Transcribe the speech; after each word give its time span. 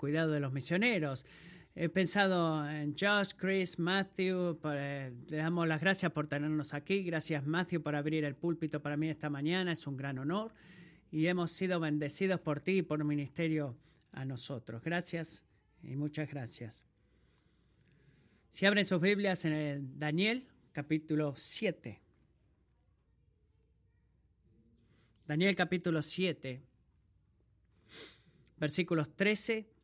cuidado 0.00 0.32
de 0.32 0.40
los 0.40 0.50
misioneros. 0.50 1.26
He 1.74 1.90
pensado 1.90 2.68
en 2.68 2.96
Josh, 2.98 3.32
Chris, 3.36 3.78
Matthew. 3.78 4.58
Eh, 4.64 5.12
le 5.28 5.36
damos 5.36 5.68
las 5.68 5.78
gracias 5.78 6.10
por 6.10 6.26
tenernos 6.26 6.72
aquí. 6.72 7.02
Gracias, 7.02 7.46
Matthew, 7.46 7.82
por 7.82 7.94
abrir 7.94 8.24
el 8.24 8.34
púlpito 8.34 8.80
para 8.80 8.96
mí 8.96 9.10
esta 9.10 9.28
mañana. 9.28 9.72
Es 9.72 9.86
un 9.86 9.98
gran 9.98 10.18
honor. 10.18 10.54
Y 11.12 11.26
hemos 11.26 11.52
sido 11.52 11.78
bendecidos 11.80 12.40
por 12.40 12.60
ti 12.60 12.78
y 12.78 12.82
por 12.82 13.00
el 13.00 13.04
ministerio 13.04 13.76
a 14.12 14.24
nosotros. 14.24 14.82
Gracias 14.82 15.44
y 15.82 15.96
muchas 15.96 16.30
gracias. 16.30 16.86
Si 18.50 18.64
abren 18.64 18.86
sus 18.86 19.02
Biblias 19.02 19.44
en 19.44 19.52
el 19.52 19.98
Daniel, 19.98 20.48
capítulo 20.72 21.34
7. 21.36 22.00
Daniel 25.26 25.54
capítulo 25.54 26.00
7, 26.02 26.60
versículos 28.58 29.14
13 29.14 29.79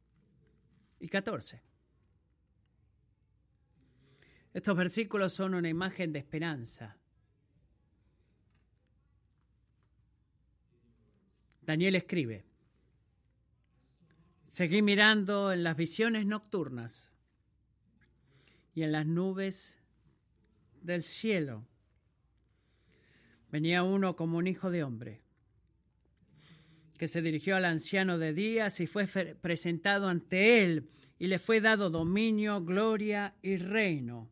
y 1.00 1.08
14. 1.08 1.62
Estos 4.54 4.76
versículos 4.76 5.34
son 5.34 5.54
una 5.54 5.68
imagen 5.68 6.12
de 6.12 6.18
esperanza. 6.18 6.96
Daniel 11.60 11.96
escribe, 11.96 12.46
seguí 14.46 14.82
mirando 14.82 15.52
en 15.52 15.64
las 15.64 15.76
visiones 15.76 16.24
nocturnas 16.24 17.12
y 18.72 18.82
en 18.82 18.92
las 18.92 19.04
nubes 19.04 19.76
del 20.80 21.02
cielo. 21.02 21.66
Venía 23.50 23.82
uno 23.82 24.16
como 24.16 24.38
un 24.38 24.46
hijo 24.46 24.70
de 24.70 24.84
hombre, 24.84 25.25
que 26.96 27.08
se 27.08 27.22
dirigió 27.22 27.56
al 27.56 27.64
anciano 27.64 28.18
de 28.18 28.32
días 28.32 28.80
y 28.80 28.86
fue 28.86 29.06
presentado 29.06 30.08
ante 30.08 30.64
él, 30.64 30.90
y 31.18 31.28
le 31.28 31.38
fue 31.38 31.60
dado 31.60 31.90
dominio, 31.90 32.62
gloria 32.62 33.34
y 33.42 33.56
reino 33.56 34.30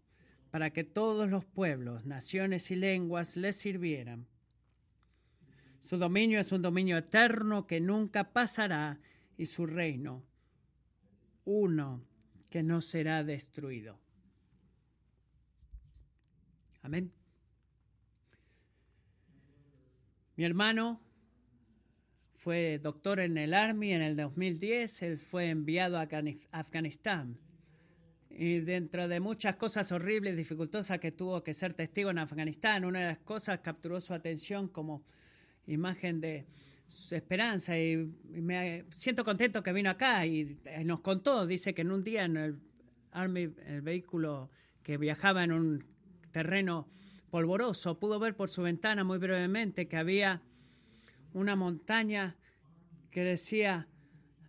para 0.54 0.70
que 0.70 0.84
todos 0.84 1.28
los 1.28 1.44
pueblos, 1.44 2.04
naciones 2.04 2.70
y 2.70 2.76
lenguas 2.76 3.36
le 3.36 3.52
sirvieran. 3.52 4.28
Su 5.80 5.98
dominio 5.98 6.38
es 6.38 6.52
un 6.52 6.62
dominio 6.62 6.96
eterno 6.96 7.66
que 7.66 7.80
nunca 7.80 8.32
pasará 8.32 9.00
y 9.36 9.46
su 9.46 9.66
reino 9.66 10.22
uno 11.44 12.04
que 12.50 12.62
no 12.62 12.80
será 12.80 13.24
destruido. 13.24 13.98
Amén. 16.82 17.12
Mi 20.36 20.44
hermano 20.44 21.00
fue 22.44 22.78
doctor 22.78 23.20
en 23.20 23.38
el 23.38 23.54
Army 23.54 23.94
en 23.94 24.02
el 24.02 24.16
2010. 24.16 25.00
Él 25.00 25.16
fue 25.16 25.48
enviado 25.48 25.96
a 25.98 26.06
Afganistán 26.50 27.38
y 28.28 28.60
dentro 28.60 29.08
de 29.08 29.18
muchas 29.18 29.56
cosas 29.56 29.90
horribles, 29.92 30.36
dificultosas 30.36 30.98
que 30.98 31.10
tuvo 31.10 31.42
que 31.42 31.54
ser 31.54 31.72
testigo 31.72 32.10
en 32.10 32.18
Afganistán, 32.18 32.84
una 32.84 32.98
de 32.98 33.06
las 33.06 33.18
cosas 33.18 33.60
capturó 33.60 33.98
su 33.98 34.12
atención 34.12 34.68
como 34.68 35.04
imagen 35.66 36.20
de 36.20 36.44
su 36.86 37.14
esperanza 37.14 37.78
y, 37.78 38.12
me 38.28 38.84
siento 38.90 39.24
contento 39.24 39.62
que 39.62 39.72
vino 39.72 39.88
acá 39.88 40.26
y, 40.26 40.58
nos 40.84 41.00
contó, 41.00 41.46
dice 41.46 41.72
que 41.72 41.80
en 41.80 41.92
un 41.92 42.04
día 42.04 42.26
en 42.26 42.36
el 42.36 42.58
Army, 43.12 43.54
el 43.66 43.80
vehículo 43.80 44.50
que 44.82 44.98
viajaba 44.98 45.44
en 45.44 45.52
un 45.52 45.84
terreno 46.30 46.88
polvoroso, 47.30 47.98
pudo 47.98 48.18
ver 48.18 48.36
por 48.36 48.50
su 48.50 48.60
ventana 48.60 49.02
muy 49.02 49.16
brevemente 49.16 49.88
que 49.88 49.96
había 49.96 50.42
una 51.34 51.56
montaña 51.56 52.36
que 53.10 53.22
decía 53.22 53.88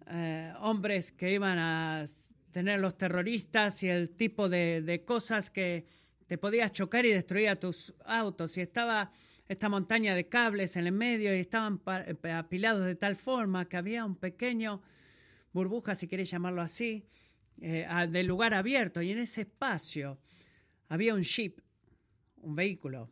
eh, 0.08 0.53
hombres 0.59 1.11
que 1.11 1.33
iban 1.33 1.58
a 1.58 2.05
tener 2.52 2.80
los 2.80 2.97
terroristas 2.97 3.83
y 3.83 3.89
el 3.89 4.11
tipo 4.11 4.47
de, 4.47 5.03
cosas 5.06 5.50
que 5.50 5.86
te 6.28 6.38
podías 6.38 6.72
chocar 6.72 7.06
y 7.06 7.11
destruir 7.11 7.50
a 7.50 7.59
tus 7.59 7.94
autos. 8.06 8.58
Y 8.58 8.61
estaba 8.61 9.11
esta 9.47 9.68
montaña 9.68 10.16
de 10.16 10.29
cables 10.29 10.78
en 10.78 10.88
el 10.88 10.94
medio 10.94 11.35
y 11.35 11.40
estaban 11.40 11.81
apilados 12.34 12.85
de 12.85 12.95
tal 12.95 13.16
forma 13.16 13.66
que 13.66 13.78
había 13.78 14.06
un 14.06 14.16
pequeño 14.16 14.81
burbuja, 15.53 15.95
si 15.95 16.07
queréis 16.07 16.31
llamarlo 16.31 16.62
así, 16.62 17.06
eh, 17.59 17.88
del 18.09 18.28
lugar 18.28 18.53
abierto. 18.53 19.01
Y 19.01 19.12
en 19.12 19.19
ese 19.19 19.41
espacio 19.41 20.19
había 20.88 21.13
un 21.13 21.24
jeep, 21.24 21.59
un 22.38 22.56
vehículo. 22.56 23.09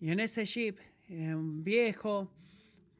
Y 0.00 0.10
en 0.10 0.20
ese 0.20 0.44
jeep, 0.44 0.78
eh, 1.08 1.34
un 1.34 1.62
viejo, 1.62 2.32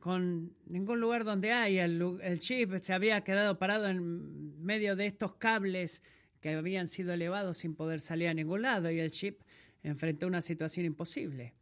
con 0.04 0.52
ningún 0.66 1.00
lugar 1.00 1.24
donde 1.24 1.50
hay. 1.50 1.78
El, 1.78 2.38
chip 2.38 2.76
se 2.82 2.92
había 2.92 3.24
quedado 3.24 3.58
parado 3.58 3.88
en 3.88 4.62
medio 4.62 4.96
de 4.96 5.06
estos 5.06 5.36
cables 5.36 6.02
que 6.42 6.50
habían 6.50 6.88
sido 6.88 7.14
elevados 7.14 7.56
sin 7.56 7.74
poder 7.74 8.00
salir 8.00 8.28
a 8.28 8.34
ningún 8.34 8.60
lado 8.60 8.90
y 8.90 9.00
el 9.00 9.10
chip 9.10 9.40
enfrentó 9.82 10.26
una 10.26 10.42
situación 10.42 10.84
imposible. 10.84 11.54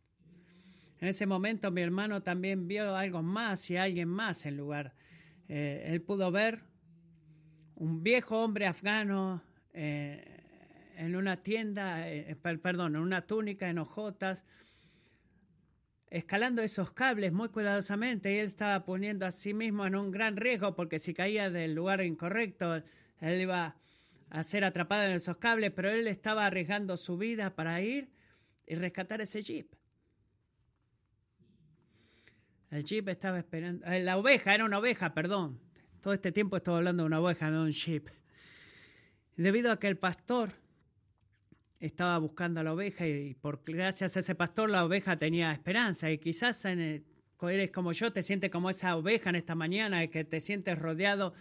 En 0.99 1.07
ese 1.07 1.25
momento 1.25 1.71
mi 1.71 1.83
hermano 1.83 2.25
también 2.25 2.67
vio 2.67 2.97
algo 2.97 3.23
más 3.23 3.71
y 3.71 3.77
alguien 3.77 4.09
más 4.09 4.45
en 4.45 4.57
lugar. 4.57 4.93
Eh, 5.49 5.85
él 5.87 6.03
pudo 6.03 6.33
ver 6.33 6.65
un 7.77 8.03
viejo 8.03 8.41
hombre 8.41 8.67
afgano 8.67 9.41
eh, 9.73 10.41
en 10.97 11.15
una 11.15 11.45
tienda, 11.45 12.11
eh, 12.11 12.37
perdón, 12.61 12.97
en 12.97 13.03
una 13.03 13.25
túnica 13.25 13.71
en 13.71 13.79
hojotas, 13.79 14.47
escalando 16.13 16.61
esos 16.61 16.93
cables 16.93 17.33
muy 17.33 17.49
cuidadosamente 17.49 18.35
y 18.35 18.37
él 18.37 18.47
estaba 18.47 18.85
poniendo 18.85 19.25
a 19.25 19.31
sí 19.31 19.55
mismo 19.55 19.87
en 19.87 19.97
un 19.97 20.11
gran 20.11 20.37
riesgo 20.37 20.75
porque 20.75 20.99
si 20.99 21.15
caía 21.15 21.49
del 21.49 21.75
lugar 21.75 22.03
incorrecto, 22.03 22.83
él 23.19 23.41
iba 23.41 23.77
a 24.29 24.43
ser 24.43 24.65
atrapado 24.65 25.05
en 25.05 25.13
esos 25.13 25.39
cables, 25.39 25.73
pero 25.75 25.91
él 25.91 26.07
estaba 26.07 26.45
arriesgando 26.45 26.99
su 26.99 27.17
vida 27.17 27.55
para 27.55 27.81
ir 27.81 28.11
y 28.67 28.75
rescatar 28.75 29.23
ese 29.23 29.41
jeep. 29.41 29.75
El 32.71 32.85
jeep 32.85 33.09
estaba 33.09 33.39
esperando, 33.39 33.87
eh, 33.87 34.03
la 34.03 34.19
oveja, 34.19 34.55
era 34.55 34.67
una 34.67 34.81
oveja, 34.81 35.15
perdón. 35.15 35.61
Todo 36.03 36.13
este 36.13 36.31
tiempo 36.31 36.59
estoy 36.59 36.77
hablando 36.77 37.05
de 37.05 37.07
una 37.07 37.21
oveja, 37.21 37.51
no 37.51 37.61
de 37.61 37.65
un 37.65 37.73
jeep. 37.73 38.09
Debido 39.37 39.73
a 39.73 39.79
que 39.79 39.89
el 39.89 39.97
pastor 39.97 40.51
estaba 41.87 42.19
buscando 42.19 42.61
a 42.61 42.63
la 42.63 42.73
oveja 42.73 43.07
y 43.07 43.35
por 43.35 43.63
gracias 43.65 44.17
a 44.17 44.21
ese 44.21 44.35
pastor 44.35 44.71
la 44.71 44.85
oveja 44.85 45.19
tenía 45.19 45.53
esperanza. 45.53 46.11
Y 46.11 46.19
quizás 46.19 46.65
en 46.65 47.05
eres 47.49 47.71
como 47.71 47.93
yo, 47.93 48.13
te 48.13 48.23
sientes 48.23 48.51
como 48.51 48.71
esa 48.71 48.97
oveja 48.97 49.31
en 49.31 49.37
esta 49.37 49.55
mañana 49.55 50.05
y 50.05 50.09
que 50.09 50.25
te 50.25 50.41
sientes 50.41 50.79
rodeado 50.79 51.35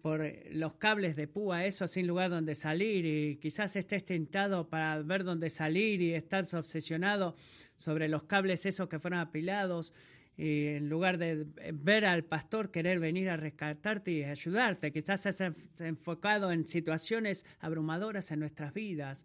por 0.00 0.22
los 0.50 0.76
cables 0.76 1.16
de 1.16 1.26
púa, 1.26 1.64
eso 1.64 1.86
sin 1.86 2.06
lugar 2.06 2.30
donde 2.30 2.54
salir. 2.54 3.06
Y 3.06 3.36
quizás 3.36 3.74
estés 3.76 4.04
tentado 4.04 4.68
para 4.68 5.00
ver 5.02 5.24
dónde 5.24 5.50
salir 5.50 6.00
y 6.02 6.14
estás 6.14 6.52
obsesionado 6.54 7.36
sobre 7.76 8.08
los 8.08 8.24
cables 8.24 8.66
esos 8.66 8.88
que 8.88 8.98
fueron 8.98 9.20
apilados. 9.20 9.92
Y 10.36 10.66
en 10.66 10.88
lugar 10.88 11.16
de 11.16 11.46
ver 11.72 12.04
al 12.04 12.24
pastor 12.24 12.70
querer 12.70 12.98
venir 12.98 13.30
a 13.30 13.36
rescatarte 13.36 14.10
y 14.10 14.24
ayudarte, 14.24 14.92
quizás 14.92 15.24
estás 15.26 15.56
enfocado 15.78 16.52
en 16.52 16.66
situaciones 16.66 17.46
abrumadoras 17.60 18.30
en 18.30 18.40
nuestras 18.40 18.74
vidas 18.74 19.24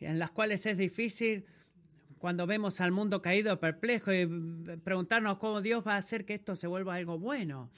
en 0.00 0.18
las 0.18 0.30
cuales 0.30 0.66
es 0.66 0.78
difícil 0.78 1.46
cuando 2.18 2.46
vemos 2.46 2.80
al 2.80 2.92
mundo 2.92 3.22
caído 3.22 3.60
perplejo 3.60 4.12
y 4.12 4.26
preguntarnos 4.82 5.38
cómo 5.38 5.60
Dios 5.60 5.86
va 5.86 5.94
a 5.94 5.98
hacer 5.98 6.24
que 6.24 6.34
esto 6.34 6.56
se 6.56 6.66
vuelva 6.66 6.94
algo 6.94 7.18
bueno. 7.18 7.70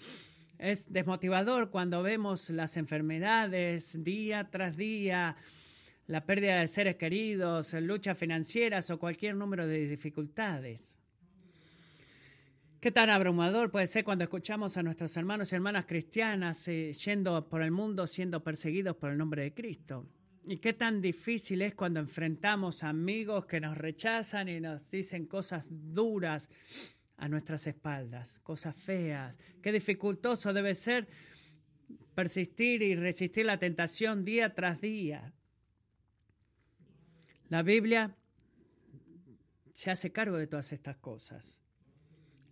Es 0.59 0.93
desmotivador 0.93 1.71
cuando 1.71 2.03
vemos 2.03 2.51
las 2.51 2.77
enfermedades 2.77 4.03
día 4.03 4.49
tras 4.51 4.77
día, 4.77 5.37
la 6.07 6.25
pérdida 6.25 6.61
de 6.61 6.67
seres 6.67 6.97
queridos, 6.97 7.75
luchas 7.75 8.19
financieras 8.19 8.91
o 8.91 8.99
cualquier 8.99 9.37
número 9.37 9.67
de 9.67 9.87
dificultades. 9.87 10.97
Qué 12.81 12.93
tan 12.93 13.11
abrumador 13.11 13.73
puede 13.73 13.89
ser 13.89 14.05
cuando 14.05 14.25
escuchamos 14.25 14.77
a 14.77 14.85
nuestros 14.85 15.17
hermanos 15.17 15.51
y 15.51 15.57
hermanas 15.57 15.85
cristianas 15.87 16.67
eh, 16.69 16.93
yendo 16.93 17.49
por 17.49 17.63
el 17.63 17.73
mundo 17.73 18.07
siendo 18.07 18.43
perseguidos 18.45 18.97
por 18.97 19.11
el 19.11 19.19
nombre 19.19 19.43
de 19.43 19.53
Cristo. 19.53 20.07
Y 20.51 20.57
qué 20.57 20.73
tan 20.73 21.03
difícil 21.03 21.61
es 21.61 21.75
cuando 21.75 22.01
enfrentamos 22.01 22.83
amigos 22.83 23.45
que 23.45 23.61
nos 23.61 23.77
rechazan 23.77 24.49
y 24.49 24.61
nos 24.61 24.91
dicen 24.91 25.27
cosas 25.27 25.69
duras 25.71 26.49
a 27.19 27.29
nuestras 27.29 27.67
espaldas, 27.67 28.39
cosas 28.39 28.75
feas. 28.75 29.39
Qué 29.61 29.73
dificultoso 29.73 30.55
debe 30.55 30.75
ser 30.75 31.07
persistir 32.15 32.81
y 32.81 32.97
resistir 32.97 33.45
la 33.45 33.59
tentación 33.59 34.25
día 34.25 34.55
tras 34.55 34.81
día. 34.81 35.35
La 37.51 37.63
Biblia 37.63 38.17
se 39.75 39.91
hace 39.91 40.13
cargo 40.13 40.39
de 40.39 40.47
todas 40.47 40.73
estas 40.73 40.97
cosas. 40.97 41.61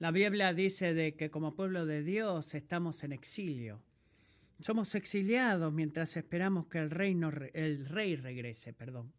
La 0.01 0.11
Biblia 0.11 0.53
dice 0.53 0.93
de 0.93 1.15
que 1.15 1.31
como 1.31 1.55
pueblo 1.55 1.87
de 1.87 2.03
Dios 2.03 2.55
estamos 2.55 3.05
en 3.05 3.13
exilio. 3.13 3.86
Somos 4.61 4.95
exiliados 4.95 5.73
mientras 5.73 6.17
esperamos 6.17 6.67
que 6.67 6.79
el, 6.79 6.91
reino, 6.91 7.31
el 7.53 7.87
rey 7.87 8.17
regrese. 8.17 8.73
Perdón. 8.73 9.13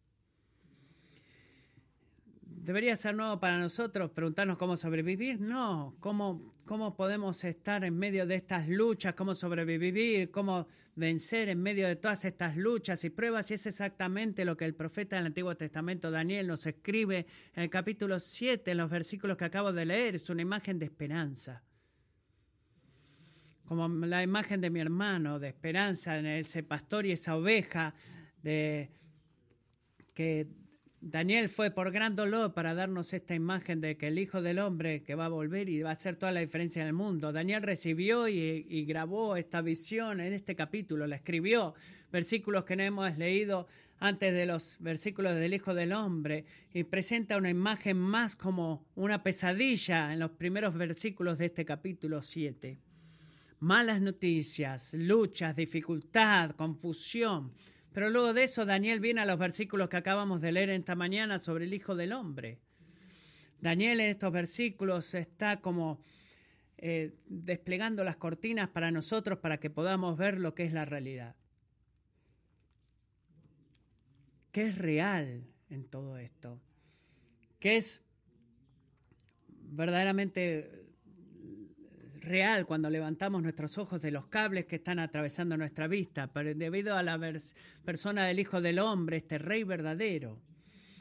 debería 2.68 2.98
ser 2.98 3.16
nuevo 3.16 3.40
para 3.40 3.58
nosotros 3.60 4.12
preguntarnos 4.12 4.58
cómo 4.58 4.76
sobrevivir. 4.76 5.40
No, 5.40 5.96
cómo, 6.00 6.54
cómo 6.66 6.98
podemos 6.98 7.44
estar 7.44 7.86
en 7.86 7.98
medio 7.98 8.26
de 8.26 8.36
estas 8.36 8.68
luchas, 8.68 9.14
cómo 9.14 9.34
sobrevivir, 9.34 10.32
cómo 10.32 10.68
vencer 10.96 11.48
en 11.48 11.62
medio 11.62 11.88
de 11.88 11.96
todas 11.96 12.26
estas 12.26 12.58
luchas 12.58 13.06
y 13.06 13.10
pruebas. 13.10 13.52
Y 13.52 13.54
es 13.54 13.68
exactamente 13.68 14.44
lo 14.44 14.58
que 14.58 14.66
el 14.66 14.74
profeta 14.74 15.16
del 15.16 15.28
Antiguo 15.28 15.56
Testamento, 15.56 16.12
Daniel, 16.12 16.48
nos 16.48 16.66
escribe 16.66 17.28
en 17.54 17.64
el 17.64 17.70
capítulo 17.70 18.20
7, 18.20 18.72
en 18.72 18.78
los 18.78 18.90
versículos 18.90 19.38
que 19.38 19.46
acabo 19.46 19.72
de 19.72 19.86
leer. 19.86 20.16
Es 20.16 20.30
una 20.30 20.42
imagen 20.42 20.80
de 20.80 20.88
esperanza. 20.88 21.64
Como 23.68 23.88
la 24.06 24.24
imagen 24.24 24.62
de 24.62 24.70
mi 24.70 24.80
hermano, 24.80 25.40
de 25.40 25.50
esperanza 25.50 26.18
en 26.18 26.26
ese 26.26 26.64
pastor 26.64 27.06
y 27.06 27.12
esa 27.12 27.36
oveja, 27.36 27.94
de 28.42 28.90
que 30.14 30.48
Daniel 31.02 31.48
fue 31.48 31.70
por 31.70 31.92
gran 31.92 32.16
dolor 32.16 32.54
para 32.54 32.74
darnos 32.74 33.14
esta 33.14 33.36
imagen 33.36 33.82
de 33.82 33.98
que 33.98 34.08
el 34.08 34.18
Hijo 34.18 34.42
del 34.42 34.60
Hombre 34.60 35.04
que 35.04 35.16
va 35.16 35.26
a 35.26 35.30
volver 35.30 35.70
y 35.70 35.82
va 35.82 35.90
a 35.90 35.94
hacer 35.94 36.16
toda 36.16 36.32
la 36.32 36.40
diferencia 36.40 36.82
en 36.82 36.88
el 36.88 36.94
mundo. 36.94 37.32
Daniel 37.32 37.62
recibió 37.62 38.28
y, 38.28 38.86
grabó 38.86 39.36
esta 39.36 39.62
visión 39.62 40.20
en 40.22 40.34
este 40.34 40.56
capítulo, 40.56 41.06
la 41.06 41.18
escribió, 41.18 41.76
versículos 42.12 42.64
que 42.64 42.76
no 42.76 42.84
hemos 42.84 43.18
leído 43.18 43.68
antes 44.00 44.34
de 44.34 44.46
los 44.46 44.78
versículos 44.80 45.36
del 45.36 45.54
Hijo 45.54 45.74
del 45.74 45.94
Hombre 45.94 46.46
y 46.74 46.84
presenta 46.84 47.38
una 47.38 47.50
imagen 47.50 47.98
más 47.98 48.36
como 48.36 48.86
una 48.96 49.24
pesadilla 49.24 50.14
en 50.14 50.20
los 50.20 50.32
primeros 50.32 50.74
versículos 50.74 51.38
de 51.38 51.46
este 51.46 51.64
capítulo 51.64 52.22
7. 52.22 52.87
Malas 53.60 54.02
noticias, 54.02 54.94
luchas, 54.94 55.56
dificultad, 55.56 56.52
confusión 56.52 57.54
pero 57.98 58.12
luego 58.12 58.32
de 58.32 58.44
eso, 58.44 58.64
Daniel 58.64 59.00
viene 59.00 59.22
a 59.22 59.26
los 59.26 59.40
versículos 59.40 59.90
que 59.90 59.98
acabamos 59.98 60.40
de 60.40 60.52
leer 60.52 60.70
esta 60.70 60.94
mañana 60.94 61.40
sobre 61.40 61.66
el 61.66 61.74
Hijo 61.74 61.96
del 61.96 62.14
Hombre. 62.14 62.60
Daniel 63.60 64.02
en 64.02 64.10
estos 64.10 64.32
versículos 64.32 65.16
está 65.16 65.62
como 65.62 66.00
eh, 66.78 67.16
desplegando 67.26 68.04
las 68.04 68.18
cortinas 68.18 68.70
para 68.70 68.92
nosotros 68.92 69.40
para 69.40 69.60
que 69.60 69.72
podamos 69.72 70.16
ver 70.16 70.40
lo 70.40 70.54
que 70.54 70.66
es 70.66 70.74
la 70.74 70.86
realidad. 70.86 71.36
¿Qué 74.52 74.68
es 74.68 74.78
real 74.78 75.48
en 75.72 75.84
todo 75.84 76.20
esto? 76.20 76.62
¿Qué 77.60 77.78
es 77.78 78.04
verdaderamente 79.48 80.77
real 82.28 82.66
cuando 82.66 82.90
levantamos 82.90 83.42
nuestros 83.42 83.78
ojos 83.78 84.02
de 84.02 84.12
los 84.12 84.28
cables 84.28 84.66
que 84.66 84.76
están 84.78 85.00
atravesando 85.00 85.58
nuestra 85.58 85.88
vista, 85.88 86.32
pero 86.32 86.54
debido 86.54 86.96
a 86.96 87.04
la 87.04 87.20
persona 87.84 88.26
del 88.26 88.40
Hijo 88.40 88.62
del 88.62 88.80
Hombre, 88.80 89.18
este 89.18 89.38
Rey 89.38 89.64
verdadero, 89.64 90.40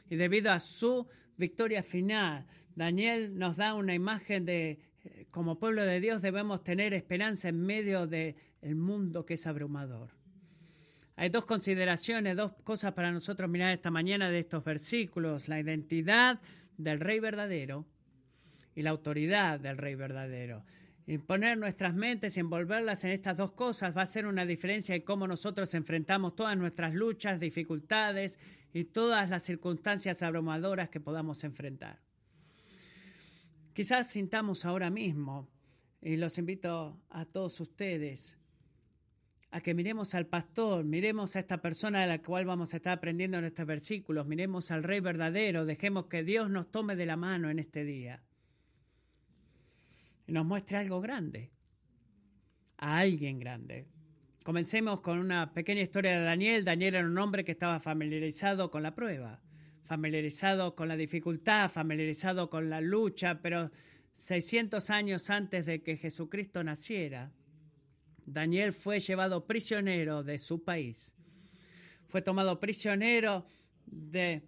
y 0.09 0.15
debido 0.15 0.51
a 0.51 0.59
su 0.59 1.07
victoria 1.37 1.83
final, 1.83 2.45
Daniel 2.75 3.37
nos 3.37 3.57
da 3.57 3.73
una 3.73 3.93
imagen 3.93 4.45
de, 4.45 4.79
eh, 5.03 5.27
como 5.31 5.59
pueblo 5.59 5.83
de 5.83 5.99
Dios 5.99 6.21
debemos 6.21 6.63
tener 6.63 6.93
esperanza 6.93 7.49
en 7.49 7.59
medio 7.61 8.07
del 8.07 8.35
mundo 8.75 9.25
que 9.25 9.35
es 9.35 9.47
abrumador. 9.47 10.11
Hay 11.15 11.29
dos 11.29 11.45
consideraciones, 11.45 12.35
dos 12.35 12.53
cosas 12.63 12.93
para 12.93 13.11
nosotros 13.11 13.49
mirar 13.49 13.73
esta 13.73 13.89
mañana 13.89 14.29
de 14.29 14.39
estos 14.39 14.63
versículos, 14.63 15.47
la 15.47 15.59
identidad 15.59 16.39
del 16.77 16.99
Rey 16.99 17.19
verdadero 17.19 17.85
y 18.75 18.83
la 18.83 18.91
autoridad 18.91 19.59
del 19.59 19.77
Rey 19.77 19.95
verdadero. 19.95 20.63
Y 21.09 21.19
poner 21.19 21.57
nuestras 21.57 21.95
mentes 21.95 22.35
y 22.35 22.41
envolverlas 22.41 23.05
en 23.05 23.11
estas 23.11 23.37
dos 23.37 23.53
cosas 23.53 23.95
va 23.95 24.01
a 24.01 24.05
ser 24.05 24.27
una 24.27 24.45
diferencia 24.45 24.93
en 24.93 25.03
cómo 25.03 25.25
nosotros 25.25 25.73
enfrentamos 25.73 26.35
todas 26.35 26.57
nuestras 26.57 26.93
luchas, 26.93 27.39
dificultades 27.39 28.37
y 28.73 28.83
todas 28.83 29.29
las 29.29 29.43
circunstancias 29.43 30.21
abrumadoras 30.21 30.89
que 30.89 30.99
podamos 30.99 31.45
enfrentar. 31.45 32.01
Quizás 33.71 34.09
sintamos 34.09 34.65
ahora 34.65 34.89
mismo, 34.89 35.47
y 36.01 36.17
los 36.17 36.37
invito 36.39 36.99
a 37.09 37.23
todos 37.23 37.57
ustedes, 37.61 38.37
a 39.51 39.61
que 39.61 39.73
miremos 39.73 40.13
al 40.13 40.25
pastor, 40.25 40.83
miremos 40.83 41.37
a 41.37 41.39
esta 41.39 41.61
persona 41.61 42.01
de 42.01 42.07
la 42.07 42.21
cual 42.21 42.43
vamos 42.45 42.73
a 42.73 42.77
estar 42.77 42.97
aprendiendo 42.97 43.37
en 43.37 43.45
estos 43.45 43.65
versículos, 43.65 44.27
miremos 44.27 44.71
al 44.71 44.83
Rey 44.83 44.99
verdadero, 44.99 45.65
dejemos 45.65 46.07
que 46.07 46.23
Dios 46.23 46.49
nos 46.49 46.69
tome 46.69 46.97
de 46.97 47.05
la 47.05 47.15
mano 47.15 47.49
en 47.49 47.59
este 47.59 47.85
día 47.85 48.26
nos 50.27 50.45
muestre 50.45 50.77
algo 50.77 51.01
grande, 51.01 51.51
a 52.77 52.99
alguien 52.99 53.39
grande. 53.39 53.87
Comencemos 54.43 55.01
con 55.01 55.19
una 55.19 55.53
pequeña 55.53 55.81
historia 55.81 56.17
de 56.17 56.23
Daniel. 56.23 56.63
Daniel 56.63 56.95
era 56.95 57.07
un 57.07 57.17
hombre 57.17 57.43
que 57.43 57.53
estaba 57.53 57.79
familiarizado 57.79 58.71
con 58.71 58.83
la 58.83 58.95
prueba, 58.95 59.41
familiarizado 59.83 60.75
con 60.75 60.87
la 60.87 60.95
dificultad, 60.95 61.69
familiarizado 61.69 62.49
con 62.49 62.69
la 62.69 62.79
lucha, 62.79 63.41
pero 63.41 63.71
600 64.13 64.89
años 64.89 65.29
antes 65.29 65.65
de 65.65 65.81
que 65.81 65.97
Jesucristo 65.97 66.63
naciera, 66.63 67.31
Daniel 68.25 68.73
fue 68.73 68.99
llevado 68.99 69.45
prisionero 69.45 70.23
de 70.23 70.37
su 70.37 70.63
país. 70.63 71.13
Fue 72.05 72.21
tomado 72.21 72.59
prisionero 72.59 73.45
de 73.85 74.43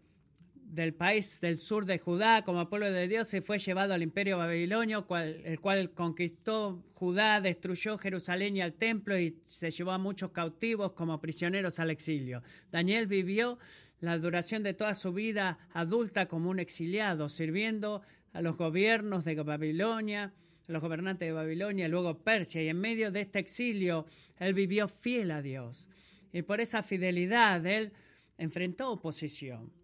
del 0.70 0.94
país 0.94 1.42
del 1.42 1.58
sur 1.58 1.86
de 1.86 1.98
Judá 1.98 2.44
como 2.44 2.70
pueblo 2.70 2.92
de 2.92 3.08
Dios 3.08 3.28
se 3.28 3.42
fue 3.42 3.58
llevado 3.58 3.94
al 3.94 4.04
imperio 4.04 4.38
babilonio, 4.38 5.06
el 5.44 5.60
cual 5.60 5.92
conquistó 5.92 6.84
Judá, 6.94 7.42
destruyó 7.42 7.98
Jerusalén 7.98 8.56
y 8.56 8.62
el 8.62 8.74
templo 8.74 9.18
y 9.18 9.42
se 9.46 9.72
llevó 9.72 9.92
a 9.92 9.98
muchos 9.98 10.32
cautivos 10.32 10.92
como 10.92 11.20
prisioneros 11.20 11.80
al 11.80 11.90
exilio. 11.90 12.44
Daniel 12.72 13.08
vivió 13.08 13.58
la 14.00 14.20
duración 14.20 14.62
de 14.62 14.76
toda 14.76 14.94
su 14.94 15.12
vida 15.12 15.58
adulta 15.74 16.28
como 16.28 16.52
un 16.52 16.60
exiliado, 16.60 17.30
sirviendo 17.30 18.04
a 18.32 18.42
los 18.42 18.56
gobiernos 18.56 19.26
de 19.26 19.36
Babilonia, 19.36 20.34
a 20.68 20.72
los 20.72 20.84
gobernantes 20.84 21.28
de 21.28 21.34
Babilonia, 21.34 21.88
luego 21.88 22.20
Persia, 22.20 22.62
y 22.62 22.70
en 22.70 22.80
medio 22.80 23.12
de 23.12 23.22
este 23.22 23.40
exilio 23.40 24.06
él 24.38 24.54
vivió 24.54 24.88
fiel 24.88 25.32
a 25.32 25.42
Dios. 25.42 25.90
Y 26.32 26.44
por 26.44 26.62
esa 26.62 26.84
fidelidad 26.84 27.66
él 27.66 27.92
enfrentó 28.38 28.92
oposición 28.92 29.79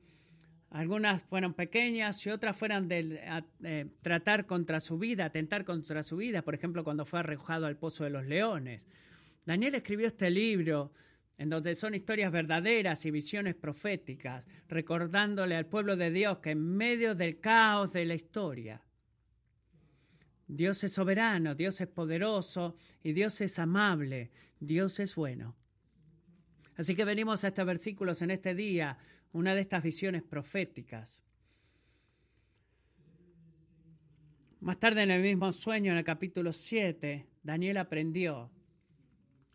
algunas 0.76 1.24
fueron 1.24 1.54
pequeñas 1.54 2.26
y 2.26 2.30
otras 2.30 2.58
fueron 2.58 2.90
de 2.90 3.22
eh, 3.64 3.86
tratar 4.02 4.46
contra 4.46 4.82
su 4.82 4.98
vida, 4.98 5.24
atentar 5.24 5.64
contra 5.64 6.04
su 6.04 6.18
vida, 6.18 6.42
por 6.42 6.54
ejemplo, 6.54 6.84
cuando 6.84 7.06
fue 7.06 7.22
arrojado 7.22 7.66
al 7.66 7.78
pozo 7.78 8.04
de 8.04 8.10
los 8.10 8.26
leones. 8.26 8.86
Daniel 9.46 9.76
escribió 9.76 10.08
este 10.08 10.30
libro 10.30 10.92
en 11.38 11.50
donde 11.50 11.76
son 11.76 11.96
historias 11.96 12.30
verdaderas 12.30 13.06
y 13.06 13.12
visiones 13.12 13.56
proféticas, 13.56 14.46
recordándole 14.68 15.56
al 15.56 15.66
pueblo 15.66 15.96
de 15.96 16.12
Dios 16.12 16.40
que 16.40 16.52
en 16.52 16.76
medio 16.76 17.16
del 17.16 17.40
caos 17.40 17.94
de 17.94 18.04
la 18.04 18.16
historia, 18.16 18.82
Dios 20.46 20.84
es 20.84 20.92
soberano, 20.92 21.56
Dios 21.56 21.80
es 21.80 21.88
poderoso 21.88 22.76
y 23.02 23.14
Dios 23.14 23.40
es 23.40 23.60
amable, 23.60 24.30
Dios 24.60 25.00
es 25.00 25.16
bueno. 25.16 25.56
Así 26.76 26.96
que 26.96 27.06
venimos 27.06 27.46
a 27.46 27.48
estos 27.48 27.66
versículos 27.66 28.22
en 28.22 28.32
este 28.32 28.54
día 28.54 28.98
una 29.36 29.54
de 29.54 29.60
estas 29.60 29.84
visiones 29.84 30.24
proféticas. 30.24 31.22
Más 34.62 34.80
tarde 34.80 35.04
en 35.04 35.12
el 35.12 35.22
mismo 35.22 35.52
sueño, 35.52 35.92
en 35.92 35.98
el 35.98 36.06
capítulo 36.06 36.54
7, 36.54 37.28
Daniel 37.44 37.76
aprendió 37.76 38.50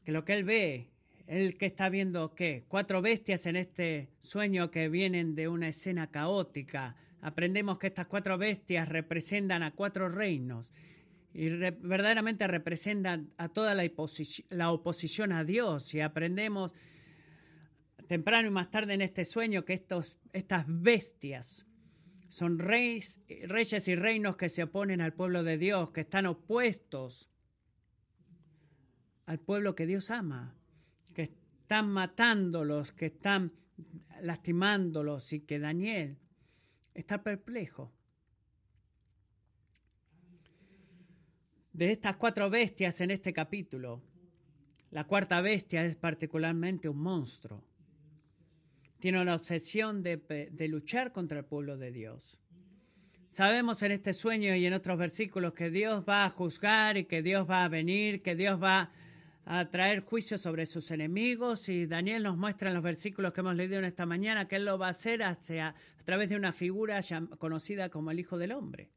que 0.05 0.13
lo 0.13 0.23
que 0.23 0.35
él 0.35 0.45
ve, 0.45 0.91
él 1.27 1.57
que 1.57 1.65
está 1.65 1.89
viendo 1.89 2.35
qué, 2.35 2.67
cuatro 2.69 3.01
bestias 3.01 3.47
en 3.47 3.57
este 3.57 4.11
sueño 4.21 4.71
que 4.71 4.91
vienen 4.91 5.35
de 5.35 5.49
una 5.49 5.69
escena 5.69 6.11
caótica, 6.11 6.95
aprendemos 7.23 7.79
que 7.79 7.87
estas 7.87 8.07
cuatro 8.07 8.37
bestias 8.37 8.87
representan 8.87 9.63
a 9.63 9.71
cuatro 9.71 10.11
reinos 10.11 10.73
y 11.33 11.49
verdaderamente 11.49 12.47
representan 12.47 13.33
a 13.39 13.49
toda 13.49 13.75
la, 13.75 13.91
la 14.51 14.73
oposición 14.73 15.33
a 15.33 15.43
Dios 15.43 15.95
y 15.95 16.01
aprendemos 16.03 16.75
temprano 18.11 18.49
y 18.49 18.51
más 18.51 18.73
tarde 18.73 18.95
en 18.95 19.03
este 19.03 19.25
sueño 19.25 19.65
que 19.65 19.73
estos, 19.73 20.19
estas 20.33 20.65
bestias 20.67 21.65
son 22.29 22.59
reyes, 22.59 23.23
reyes 23.45 23.87
y 23.87 23.95
reinos 23.95 24.37
que 24.37 24.49
se 24.49 24.65
oponen 24.65 25.01
al 25.01 25.13
pueblo 25.13 25.45
de 25.45 25.59
Dios, 25.59 25.93
que 25.93 26.01
están 26.01 26.27
opuestos 26.27 27.31
al 29.27 29.39
pueblo 29.39 29.77
que 29.77 29.87
Dios 29.87 30.11
ama, 30.11 30.57
que 31.15 31.23
están 31.23 31.89
matándolos, 31.93 32.91
que 32.91 33.07
están 33.07 33.53
lastimándolos 34.23 35.33
y 35.33 35.43
que 35.43 35.61
Daniel 35.61 36.19
está 36.95 37.23
perplejo. 37.23 37.93
De 41.73 41.93
estas 41.93 42.17
cuatro 42.17 42.51
bestias 42.51 43.01
en 43.03 43.13
este 43.13 43.33
capítulo, 43.33 44.03
la 44.91 45.07
cuarta 45.07 45.41
bestia 45.41 45.85
es 45.85 45.95
particularmente 45.95 46.89
un 46.89 46.99
monstruo 46.99 47.70
tiene 49.01 49.21
una 49.21 49.35
obsesión 49.35 50.03
de, 50.03 50.69
luchar 50.69 51.13
contra 51.13 51.41
el 51.41 51.45
pueblo 51.45 51.77
de 51.77 51.91
Dios. 51.91 52.39
Sabemos 53.29 53.83
en 53.83 53.93
este 53.93 54.13
sueño 54.13 54.55
y 54.55 54.67
en 54.67 54.73
otros 54.73 54.99
versículos 54.99 55.55
que 55.55 55.71
Dios 55.71 56.05
va 56.09 56.25
a 56.25 56.31
juzgar 56.31 56.97
y 56.97 57.05
que 57.05 57.23
Dios 57.23 57.49
va 57.49 57.65
a 57.65 57.69
venir, 57.69 58.23
que 58.23 58.35
Dios 58.37 58.63
va 58.63 58.93
a 59.45 59.71
traer 59.71 60.01
juicio 60.01 60.37
sobre 60.37 60.67
sus 60.67 60.91
enemigos 60.91 61.69
y 61.69 61.87
Daniel 61.87 62.25
nos 62.25 62.37
muestra 62.37 62.69
en 62.69 62.75
los 62.75 62.83
versículos 62.83 63.33
que 63.33 63.41
hemos 63.41 63.55
leído 63.57 63.79
en 63.79 63.85
esta 63.85 64.05
mañana 64.05 64.47
que 64.47 64.57
él 64.57 64.65
lo 64.65 64.79
va 64.79 64.89
a 64.89 64.91
hacer 64.91 65.23
a 65.23 65.39
través 66.05 66.29
de 66.29 66.37
una 66.37 66.53
figura 66.53 67.01
conocida 67.39 67.89
como 67.89 68.11
el 68.11 68.21
Hijo 68.21 68.37
del 68.37 68.53
Hombre. 68.53 68.91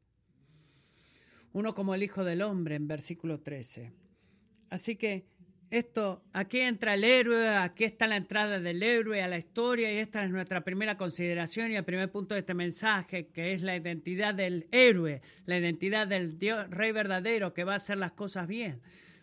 Uno 1.52 1.72
como 1.74 1.94
el 1.94 2.02
Hijo 2.02 2.24
del 2.24 2.42
Hombre 2.42 2.74
en 2.74 2.88
versículo 2.88 3.40
13. 3.40 3.92
Así 4.70 4.96
que 4.96 5.26
esto, 5.78 6.22
aquí 6.32 6.60
entra 6.60 6.94
el 6.94 7.04
héroe, 7.04 7.48
aquí 7.56 7.84
está 7.84 8.06
la 8.06 8.16
entrada 8.16 8.60
del 8.60 8.82
héroe 8.82 9.22
a 9.22 9.28
la 9.28 9.38
historia 9.38 9.92
y 9.92 9.96
esta 9.96 10.24
es 10.24 10.30
nuestra 10.30 10.62
primera 10.62 10.96
consideración 10.96 11.70
y 11.70 11.76
el 11.76 11.84
primer 11.84 12.10
punto 12.10 12.34
de 12.34 12.40
este 12.40 12.54
mensaje, 12.54 13.26
que 13.26 13.52
es 13.52 13.62
la 13.62 13.76
identidad 13.76 14.34
del 14.34 14.68
héroe, 14.70 15.20
la 15.46 15.58
identidad 15.58 16.06
del 16.06 16.38
Dios, 16.38 16.70
rey 16.70 16.92
verdadero 16.92 17.52
que 17.52 17.64
va 17.64 17.72
a 17.72 17.76
hacer 17.76 17.98
las 17.98 18.12
cosas 18.12 18.46
bien. 18.46 18.80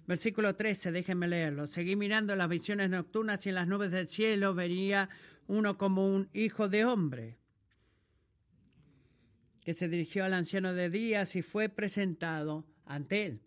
Versículo 0.08 0.56
13, 0.56 0.92
déjenme 0.92 1.28
leerlo. 1.28 1.68
Seguí 1.68 1.96
mirando 1.96 2.36
las 2.36 2.50
visiones 2.50 2.90
nocturnas 2.90 3.46
y 3.46 3.50
en 3.50 3.56
las 3.56 3.68
nubes 3.68 3.92
del 3.92 4.10
cielo 4.10 4.54
vería 4.54 5.10
uno 5.48 5.78
como 5.78 6.06
un 6.06 6.30
hijo 6.34 6.68
de 6.68 6.86
hombre 6.86 7.38
que 9.64 9.74
se 9.74 9.88
dirigió 9.88 10.26
al 10.26 10.34
anciano 10.34 10.74
de 10.74 10.90
días 10.90 11.36
y 11.36 11.42
fue 11.42 11.70
presentado 11.70 12.66
ante 12.86 13.26
él. 13.26 13.42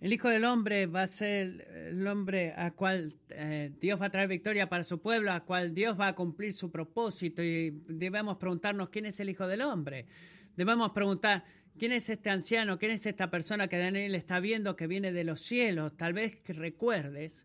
El 0.00 0.12
Hijo 0.12 0.28
del 0.28 0.44
Hombre 0.44 0.86
va 0.86 1.02
a 1.02 1.06
ser 1.08 1.88
el 1.88 2.06
hombre 2.06 2.54
a 2.56 2.70
cual 2.70 3.12
eh, 3.30 3.72
Dios 3.80 4.00
va 4.00 4.06
a 4.06 4.10
traer 4.10 4.28
victoria 4.28 4.68
para 4.68 4.84
su 4.84 5.00
pueblo, 5.00 5.32
a 5.32 5.44
cual 5.44 5.74
Dios 5.74 5.98
va 5.98 6.06
a 6.06 6.14
cumplir 6.14 6.52
su 6.52 6.70
propósito 6.70 7.42
y 7.42 7.82
debemos 7.88 8.36
preguntarnos 8.36 8.90
quién 8.90 9.06
es 9.06 9.18
el 9.18 9.30
Hijo 9.30 9.48
del 9.48 9.62
Hombre. 9.62 10.06
Debemos 10.54 10.92
preguntar 10.92 11.44
quién 11.76 11.90
es 11.90 12.08
este 12.10 12.30
anciano, 12.30 12.78
quién 12.78 12.92
es 12.92 13.06
esta 13.06 13.28
persona 13.28 13.66
que 13.66 13.76
Daniel 13.76 14.14
está 14.14 14.38
viendo 14.38 14.76
que 14.76 14.86
viene 14.86 15.10
de 15.10 15.24
los 15.24 15.40
cielos. 15.40 15.96
Tal 15.96 16.12
vez 16.12 16.36
que 16.36 16.52
recuerdes 16.52 17.44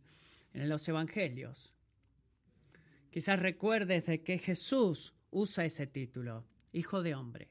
en 0.54 0.70
los 0.70 0.88
Evangelios. 0.88 1.74
Quizás 3.10 3.40
recuerdes 3.40 4.06
de 4.06 4.22
que 4.22 4.38
Jesús 4.38 5.16
usa 5.32 5.66
ese 5.66 5.88
título, 5.88 6.46
Hijo 6.72 7.02
de 7.02 7.16
Hombre, 7.16 7.50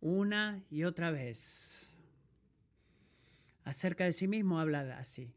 una 0.00 0.62
y 0.70 0.84
otra 0.84 1.10
vez 1.10 1.91
acerca 3.64 4.04
de 4.04 4.12
sí 4.12 4.28
mismo 4.28 4.58
habla 4.58 4.98
así. 4.98 5.32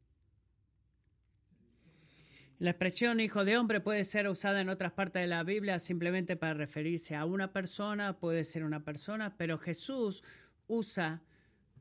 La 2.58 2.70
expresión 2.70 3.20
hijo 3.20 3.44
de 3.44 3.58
hombre 3.58 3.82
puede 3.82 4.06
ser 4.06 4.30
usada 4.30 4.62
en 4.62 4.70
otras 4.70 4.94
partes 4.94 5.22
de 5.22 5.28
la 5.28 5.44
Biblia 5.44 5.78
simplemente 5.78 6.38
para 6.38 6.54
referirse 6.54 7.14
a 7.14 7.26
una 7.26 7.52
persona, 7.52 8.18
puede 8.18 8.46
ser 8.46 8.64
una 8.64 8.86
persona, 8.86 9.36
pero 9.36 9.58
Jesús 9.58 10.24
usa, 10.68 11.22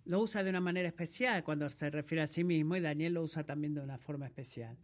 lo 0.05 0.21
usa 0.21 0.43
de 0.43 0.51
una 0.51 0.61
manera 0.61 0.89
especial 0.89 1.45
cuando 1.45 1.69
se 1.69 1.91
refiere 1.91 2.23
a 2.23 2.27
sí 2.27 2.43
mismo 2.43 2.75
y 2.75 2.81
Daniel 2.81 3.15
lo 3.15 3.23
usa 3.23 3.45
también 3.45 3.75
de 3.75 3.83
una 3.83 3.99
forma 3.99 4.27
especial. 4.27 4.77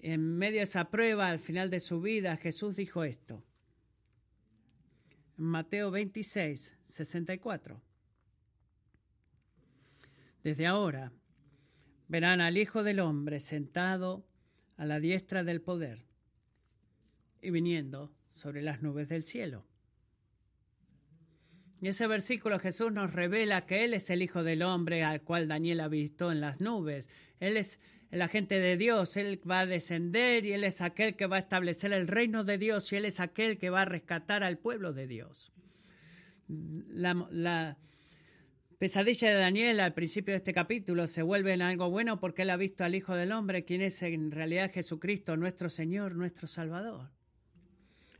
En 0.00 0.36
medio 0.36 0.58
de 0.58 0.64
esa 0.64 0.90
prueba, 0.90 1.28
al 1.28 1.40
final 1.40 1.70
de 1.70 1.80
su 1.80 2.02
vida, 2.02 2.36
Jesús 2.36 2.76
dijo 2.76 3.04
esto. 3.04 3.42
Mateo 5.36 5.90
26, 5.90 6.76
64. 6.88 7.87
Desde 10.42 10.66
ahora 10.66 11.12
verán 12.08 12.40
al 12.40 12.56
Hijo 12.56 12.82
del 12.82 13.00
Hombre 13.00 13.40
sentado 13.40 14.26
a 14.76 14.86
la 14.86 15.00
diestra 15.00 15.44
del 15.44 15.60
poder 15.60 16.04
y 17.42 17.50
viniendo 17.50 18.12
sobre 18.30 18.62
las 18.62 18.82
nubes 18.82 19.08
del 19.08 19.24
cielo. 19.24 19.66
Y 21.80 21.88
ese 21.88 22.06
versículo 22.06 22.58
Jesús 22.58 22.92
nos 22.92 23.12
revela 23.12 23.64
que 23.66 23.84
Él 23.84 23.94
es 23.94 24.10
el 24.10 24.22
Hijo 24.22 24.42
del 24.42 24.62
Hombre 24.62 25.04
al 25.04 25.22
cual 25.22 25.46
Daniel 25.46 25.80
ha 25.80 25.88
visto 25.88 26.32
en 26.32 26.40
las 26.40 26.60
nubes. 26.60 27.08
Él 27.38 27.56
es 27.56 27.78
el 28.10 28.22
agente 28.22 28.58
de 28.58 28.76
Dios, 28.76 29.16
Él 29.16 29.40
va 29.48 29.60
a 29.60 29.66
descender 29.66 30.44
y 30.44 30.54
Él 30.54 30.64
es 30.64 30.80
aquel 30.80 31.14
que 31.14 31.26
va 31.26 31.36
a 31.36 31.40
establecer 31.40 31.92
el 31.92 32.08
reino 32.08 32.42
de 32.42 32.58
Dios 32.58 32.92
y 32.92 32.96
Él 32.96 33.04
es 33.04 33.20
aquel 33.20 33.58
que 33.58 33.70
va 33.70 33.82
a 33.82 33.84
rescatar 33.84 34.42
al 34.42 34.58
pueblo 34.58 34.92
de 34.92 35.06
Dios. 35.06 35.52
La, 36.48 37.76
pesadilla 38.78 39.28
de 39.28 39.34
Daniel 39.34 39.80
al 39.80 39.92
principio 39.92 40.32
de 40.32 40.38
este 40.38 40.52
capítulo 40.52 41.08
se 41.08 41.22
vuelve 41.22 41.52
en 41.52 41.62
algo 41.62 41.90
bueno 41.90 42.20
porque 42.20 42.42
él 42.42 42.50
ha 42.50 42.56
visto 42.56 42.84
al 42.84 42.94
Hijo 42.94 43.14
del 43.14 43.32
Hombre, 43.32 43.64
quien 43.64 43.82
es 43.82 44.00
en 44.02 44.30
realidad 44.30 44.70
Jesucristo, 44.72 45.36
nuestro 45.36 45.68
Señor, 45.68 46.14
nuestro 46.14 46.46
Salvador. 46.46 47.10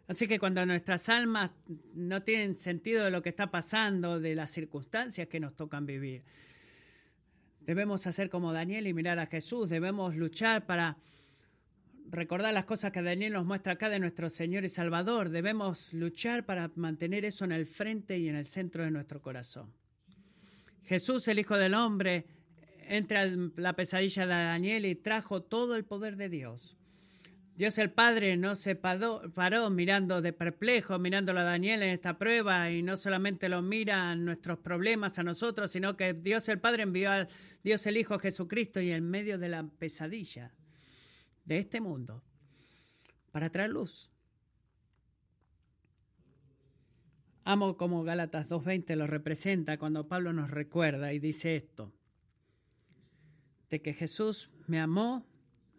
Así 0.09 0.27
que 0.27 0.39
cuando 0.39 0.65
nuestras 0.67 1.09
almas 1.09 1.53
no 1.95 2.23
tienen 2.23 2.57
sentido 2.57 3.05
de 3.05 3.11
lo 3.11 3.23
que 3.23 3.29
está 3.29 3.51
pasando, 3.51 4.19
de 4.19 4.35
las 4.35 4.51
circunstancias 4.51 5.29
que 5.29 5.39
nos 5.39 5.55
tocan 5.55 5.87
vivir, 5.87 6.25
debemos 7.61 8.07
hacer 8.07 8.29
como 8.29 8.53
Daniel 8.53 8.87
y 8.87 8.95
mirar 8.95 9.19
a 9.21 9.27
Jesús, 9.27 9.69
debemos 9.69 10.17
luchar 10.17 10.67
para 10.67 10.97
recordar 12.11 12.53
las 12.53 12.65
cosas 12.65 12.91
que 12.91 13.03
Daniel 13.03 13.35
nos 13.35 13.45
muestra 13.45 13.75
acá 13.75 13.91
de 13.91 14.01
nuestro 14.01 14.29
Señor 14.29 14.65
y 14.65 14.71
Salvador, 14.71 15.29
debemos 15.29 15.93
luchar 15.93 16.47
para 16.47 16.73
mantener 16.75 17.25
eso 17.27 17.45
en 17.45 17.53
el 17.53 17.67
frente 17.67 18.19
y 18.19 18.29
en 18.29 18.35
el 18.35 18.47
centro 18.47 18.83
de 18.83 18.91
nuestro 18.91 19.21
corazón. 19.21 19.73
Jesús, 20.89 21.29
el 21.29 21.39
Hijo 21.39 21.59
del 21.59 21.75
Hombre, 21.75 22.25
entra 22.89 23.25
en 23.25 23.53
la 23.57 23.75
pesadilla 23.75 24.27
de 24.27 24.33
Daniel 24.33 24.87
y 24.87 24.95
trajo 24.95 25.43
todo 25.43 25.77
el 25.77 25.85
poder 25.85 26.17
de 26.17 26.31
Dios. 26.31 26.79
Dios 27.57 27.77
el 27.77 27.91
Padre 27.91 28.39
no 28.39 28.55
se 28.55 28.75
paró, 28.75 29.21
mirando 29.69 30.23
de 30.23 30.33
perplejo, 30.33 30.99
mirándolo 30.99 31.41
a 31.41 31.43
Daniel 31.43 31.83
en 31.83 31.91
esta 31.91 32.17
prueba 32.17 32.71
y 32.71 32.83
no 32.83 32.97
solamente 32.97 33.51
lo 33.51 33.61
mira 33.61 34.15
nuestros 34.17 34.61
problemas 34.61 35.19
a 35.19 35.25
nosotros, 35.25 35.71
sino 35.71 35.95
que 35.95 36.15
Dios 36.15 36.49
el 36.49 36.59
Padre 36.59 36.85
envió 36.85 37.11
al 37.11 37.29
Dios 37.63 37.87
el 37.87 37.99
Hijo 37.99 38.19
Jesucristo 38.19 38.81
y 38.81 38.91
en 38.91 39.11
medio 39.11 39.37
de 39.39 39.51
la 39.51 39.65
pesadilla 39.65 40.55
de 41.45 41.59
este 41.59 41.83
mundo 41.83 42.23
para 43.31 43.51
traer 43.51 43.71
luz. 43.71 44.11
Amo 47.51 47.79
como 47.79 48.05
Gálatas 48.05 48.51
2.20 48.51 48.95
lo 48.95 49.07
representa 49.07 49.79
cuando 49.79 50.07
Pablo 50.07 50.35
nos 50.35 50.51
recuerda 50.51 51.15
y 51.15 51.19
dice 51.19 51.57
esto, 51.57 51.95
de 53.71 53.81
que 53.81 53.95
Jesús 53.95 54.51
me 54.67 54.79
amó, 54.79 55.27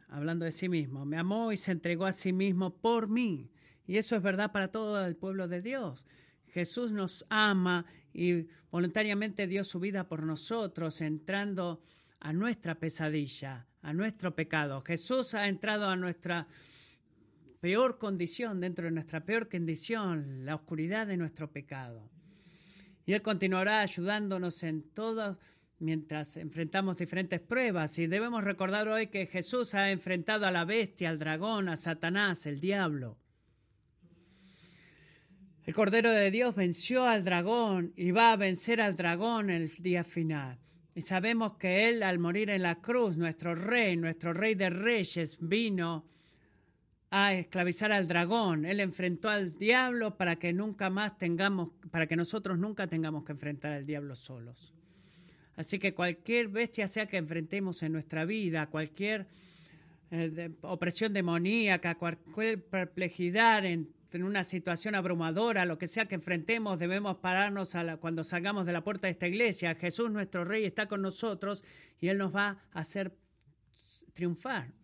hablando 0.07 0.45
de 0.45 0.51
sí 0.51 0.67
mismo, 0.67 1.05
me 1.05 1.19
amó 1.19 1.51
y 1.51 1.57
se 1.57 1.71
entregó 1.71 2.07
a 2.07 2.11
sí 2.11 2.33
mismo 2.33 2.75
por 2.75 3.07
mí. 3.07 3.51
Y 3.85 3.97
eso 3.97 4.15
es 4.15 4.23
verdad 4.23 4.51
para 4.51 4.69
todo 4.69 5.05
el 5.05 5.15
pueblo 5.15 5.47
de 5.47 5.61
Dios. 5.61 6.07
Jesús 6.47 6.91
nos 6.91 7.23
ama 7.29 7.85
y 8.13 8.47
voluntariamente 8.71 9.45
dio 9.45 9.63
su 9.63 9.79
vida 9.79 10.07
por 10.07 10.23
nosotros, 10.23 11.01
entrando 11.01 11.83
a 12.19 12.33
nuestra 12.33 12.79
pesadilla, 12.79 13.67
a 13.83 13.93
nuestro 13.93 14.33
pecado. 14.33 14.81
Jesús 14.81 15.35
ha 15.35 15.47
entrado 15.47 15.87
a 15.87 15.95
nuestra 15.95 16.47
peor 17.59 17.97
condición, 17.97 18.59
dentro 18.59 18.85
de 18.85 18.91
nuestra 18.91 19.25
peor 19.25 19.49
condición, 19.49 20.45
la 20.45 20.55
oscuridad 20.55 21.07
de 21.07 21.17
nuestro 21.17 21.51
pecado. 21.51 22.09
Y 23.05 23.13
Él 23.13 23.21
continuará 23.21 23.81
ayudándonos 23.81 24.63
en 24.63 24.83
todo 24.83 25.37
mientras 25.79 26.37
enfrentamos 26.37 26.97
diferentes 26.97 27.39
pruebas. 27.39 27.97
Y 27.99 28.07
debemos 28.07 28.43
recordar 28.43 28.87
hoy 28.87 29.07
que 29.07 29.25
Jesús 29.25 29.73
ha 29.73 29.91
enfrentado 29.91 30.45
a 30.45 30.51
la 30.51 30.65
bestia, 30.65 31.09
al 31.09 31.19
dragón, 31.19 31.69
a 31.69 31.77
Satanás, 31.77 32.45
el 32.45 32.59
diablo. 32.59 33.17
El 35.65 35.73
Cordero 35.73 36.11
de 36.11 36.31
Dios 36.31 36.55
venció 36.55 37.05
al 37.05 37.23
dragón 37.23 37.93
y 37.95 38.11
va 38.11 38.31
a 38.31 38.37
vencer 38.37 38.81
al 38.81 38.95
dragón 38.95 39.49
el 39.49 39.69
día 39.77 40.03
final. 40.03 40.57
Y 40.95 41.01
sabemos 41.01 41.57
que 41.57 41.87
Él, 41.87 42.03
al 42.03 42.19
morir 42.19 42.49
en 42.49 42.63
la 42.63 42.81
cruz, 42.81 43.17
nuestro 43.17 43.55
rey, 43.55 43.95
nuestro 43.95 44.33
rey 44.33 44.55
de 44.55 44.69
reyes, 44.69 45.37
vino 45.39 46.05
a 47.11 47.33
esclavizar 47.33 47.91
al 47.91 48.07
dragón. 48.07 48.65
Él 48.65 48.79
enfrentó 48.79 49.29
al 49.29 49.57
diablo 49.57 50.17
para 50.17 50.35
que 50.37 50.53
nunca 50.53 50.89
más 50.89 51.17
tengamos, 51.17 51.69
para 51.91 52.07
que 52.07 52.15
nosotros 52.15 52.57
nunca 52.57 52.87
tengamos 52.87 53.23
que 53.23 53.31
enfrentar 53.31 53.71
al 53.71 53.85
diablo 53.85 54.15
solos. 54.15 54.73
Así 55.55 55.79
que 55.79 55.93
cualquier 55.93 56.47
bestia 56.47 56.87
sea 56.87 57.07
que 57.07 57.17
enfrentemos 57.17 57.83
en 57.83 57.91
nuestra 57.91 58.25
vida, 58.25 58.67
cualquier 58.67 59.27
eh, 60.11 60.51
opresión 60.61 61.11
demoníaca, 61.11 61.95
cualquier 61.95 62.63
perplejidad 62.63 63.65
en, 63.65 63.89
una 64.13 64.43
situación 64.43 64.95
abrumadora, 64.95 65.65
lo 65.65 65.77
que 65.77 65.87
sea 65.87 66.07
que 66.07 66.15
enfrentemos, 66.15 66.79
debemos 66.79 67.17
pararnos 67.17 67.75
cuando 67.99 68.23
salgamos 68.23 68.65
de 68.65 68.73
la 68.73 68.83
puerta 68.83 69.05
de 69.05 69.11
esta 69.11 69.27
iglesia. 69.27 69.75
Jesús, 69.75 70.09
nuestro 70.09 70.45
Rey, 70.45 70.65
está 70.65 70.87
con 70.87 71.03
nosotros 71.03 71.63
y 71.99 72.07
Él 72.07 72.17
nos 72.17 72.35
va 72.35 72.57
a 72.71 72.79
hacer 72.79 73.13
triunfar. 74.13 74.78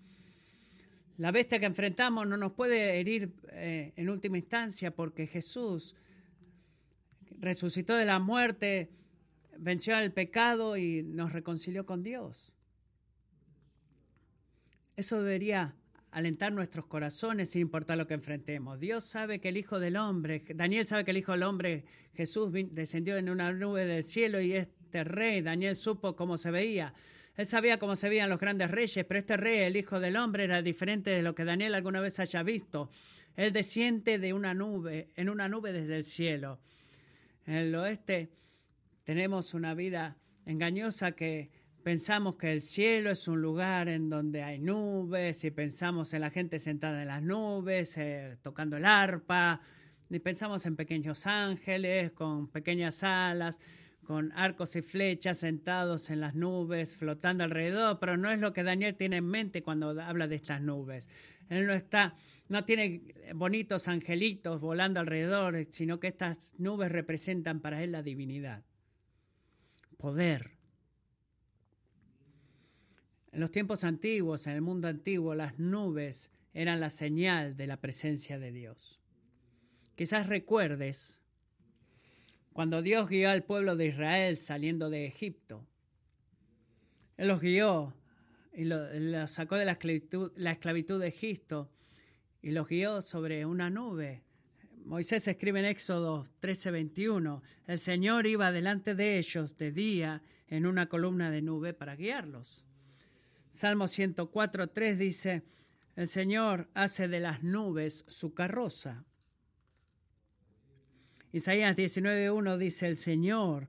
La 1.17 1.31
bestia 1.31 1.59
que 1.59 1.65
enfrentamos 1.65 2.27
no 2.27 2.35
nos 2.35 2.51
puede 2.51 2.99
herir 2.99 3.33
eh, 3.51 3.93
en 3.95 4.09
última 4.09 4.37
instancia 4.37 4.91
porque 4.91 5.27
Jesús 5.27 5.95
resucitó 7.39 7.95
de 7.95 8.05
la 8.05 8.19
muerte, 8.19 8.91
venció 9.57 9.95
al 9.95 10.11
pecado 10.11 10.75
y 10.75 11.03
nos 11.03 11.31
reconcilió 11.31 11.85
con 11.85 12.03
Dios. 12.03 12.53
Eso 14.97 15.21
debería 15.21 15.75
alentar 16.11 16.51
nuestros 16.53 16.85
corazones 16.85 17.49
sin 17.49 17.61
importar 17.61 17.97
lo 17.97 18.07
que 18.07 18.13
enfrentemos. 18.13 18.79
Dios 18.79 19.03
sabe 19.05 19.39
que 19.39 19.49
el 19.49 19.57
Hijo 19.57 19.79
del 19.79 19.97
Hombre, 19.97 20.41
Daniel 20.55 20.87
sabe 20.87 21.03
que 21.03 21.11
el 21.11 21.17
Hijo 21.17 21.33
del 21.33 21.43
Hombre, 21.43 21.83
Jesús 22.13 22.51
descendió 22.71 23.17
en 23.17 23.29
una 23.29 23.51
nube 23.51 23.85
del 23.85 24.03
cielo 24.03 24.39
y 24.39 24.53
este 24.53 25.03
rey, 25.03 25.41
Daniel 25.41 25.75
supo 25.75 26.15
cómo 26.15 26.37
se 26.37 26.51
veía. 26.51 26.93
Él 27.37 27.47
sabía 27.47 27.79
cómo 27.79 27.95
se 27.95 28.09
veían 28.09 28.29
los 28.29 28.39
grandes 28.39 28.71
reyes, 28.71 29.05
pero 29.05 29.19
este 29.19 29.37
rey, 29.37 29.59
el 29.59 29.75
Hijo 29.75 29.99
del 29.99 30.15
Hombre, 30.15 30.45
era 30.45 30.61
diferente 30.61 31.09
de 31.09 31.21
lo 31.21 31.35
que 31.35 31.43
Daniel 31.43 31.75
alguna 31.75 31.99
vez 31.99 32.19
haya 32.19 32.43
visto. 32.43 32.89
Él 33.35 33.51
desciende 33.51 34.19
de 34.19 34.33
una 34.33 34.53
nube, 34.53 35.09
en 35.15 35.29
una 35.29 35.49
nube 35.49 35.73
desde 35.73 35.97
el 35.97 36.05
cielo. 36.05 36.59
En 37.45 37.55
el 37.55 37.75
oeste 37.75 38.29
tenemos 39.03 39.53
una 39.53 39.73
vida 39.73 40.17
engañosa 40.45 41.11
que 41.11 41.49
pensamos 41.83 42.37
que 42.37 42.51
el 42.51 42.61
cielo 42.61 43.11
es 43.11 43.27
un 43.27 43.41
lugar 43.41 43.89
en 43.89 44.09
donde 44.09 44.41
hay 44.41 44.57
nubes 44.59 45.43
y 45.43 45.51
pensamos 45.51 46.13
en 46.13 46.21
la 46.21 46.31
gente 46.31 46.57
sentada 46.57 47.01
en 47.01 47.09
las 47.09 47.21
nubes, 47.21 47.97
eh, 47.97 48.37
tocando 48.41 48.77
el 48.77 48.85
arpa, 48.85 49.61
y 50.09 50.19
pensamos 50.19 50.65
en 50.65 50.75
pequeños 50.75 51.27
ángeles 51.27 52.11
con 52.11 52.47
pequeñas 52.47 53.03
alas, 53.03 53.59
con 54.05 54.31
arcos 54.33 54.75
y 54.75 54.81
flechas 54.81 55.39
sentados 55.39 56.09
en 56.09 56.21
las 56.21 56.35
nubes, 56.35 56.95
flotando 56.95 57.43
alrededor, 57.43 57.99
pero 57.99 58.15
no 58.15 58.31
es 58.31 58.39
lo 58.39 58.53
que 58.53 58.63
Daniel 58.63 58.95
tiene 58.95 59.17
en 59.17 59.25
mente 59.25 59.63
cuando 59.63 59.89
habla 60.01 60.27
de 60.27 60.35
estas 60.35 60.61
nubes. 60.61 61.09
Él 61.49 61.67
no 61.67 61.73
está, 61.73 62.15
no 62.47 62.63
tiene 62.63 63.01
bonitos 63.35 63.87
angelitos 63.87 64.61
volando 64.61 64.99
alrededor, 64.99 65.67
sino 65.71 65.99
que 65.99 66.07
estas 66.07 66.53
nubes 66.57 66.91
representan 66.91 67.59
para 67.59 67.83
él 67.83 67.91
la 67.91 68.03
divinidad, 68.03 68.63
poder. 69.97 70.51
En 73.31 73.41
los 73.41 73.51
tiempos 73.51 73.83
antiguos, 73.83 74.47
en 74.47 74.53
el 74.53 74.61
mundo 74.61 74.87
antiguo, 74.87 75.35
las 75.35 75.59
nubes 75.59 76.31
eran 76.53 76.79
la 76.79 76.89
señal 76.89 77.57
de 77.57 77.67
la 77.67 77.81
presencia 77.81 78.39
de 78.39 78.53
Dios. 78.53 79.01
Quizás 79.95 80.27
recuerdes 80.27 81.19
cuando 82.55 82.81
Dios 82.81 83.09
guió 83.09 83.31
al 83.31 83.43
pueblo 83.43 83.75
de 83.75 83.87
Israel 83.87 84.37
saliendo 84.37 84.89
de 84.89 85.07
Egipto. 85.07 85.67
Él 87.17 87.27
los 87.27 87.41
guió 87.41 87.93
y 88.53 88.63
los 88.63 89.29
sacó 89.29 89.57
de 89.57 89.65
la 89.65 89.73
esclavitud, 89.73 90.31
la 90.37 90.53
esclavitud 90.53 91.01
de 91.01 91.09
Egipto 91.09 91.69
y 92.41 92.51
los 92.51 92.69
guió 92.69 93.01
sobre 93.01 93.45
una 93.45 93.69
nube. 93.69 94.23
Moisés 94.85 95.27
escribe 95.27 95.59
en 95.59 95.65
Éxodo 95.65 96.23
13:21, 96.39 97.41
el 97.67 97.77
Señor 97.77 98.25
iba 98.25 98.53
delante 98.53 98.95
de 98.95 99.17
ellos 99.17 99.57
de 99.57 99.73
día 99.73 100.21
en 100.47 100.65
una 100.65 100.87
columna 100.87 101.29
de 101.31 101.41
nube 101.41 101.73
para 101.73 101.97
guiarlos. 101.97 102.63
Salmo 103.51 103.83
104:3 103.87 104.95
dice, 104.95 105.43
el 105.97 106.07
Señor 106.07 106.69
hace 106.73 107.09
de 107.09 107.19
las 107.19 107.43
nubes 107.43 108.05
su 108.07 108.33
carroza. 108.33 109.03
Isaías 111.35 111.75
19.1 111.75 112.55
dice, 112.55 112.87
el 112.87 112.95
Señor 112.95 113.67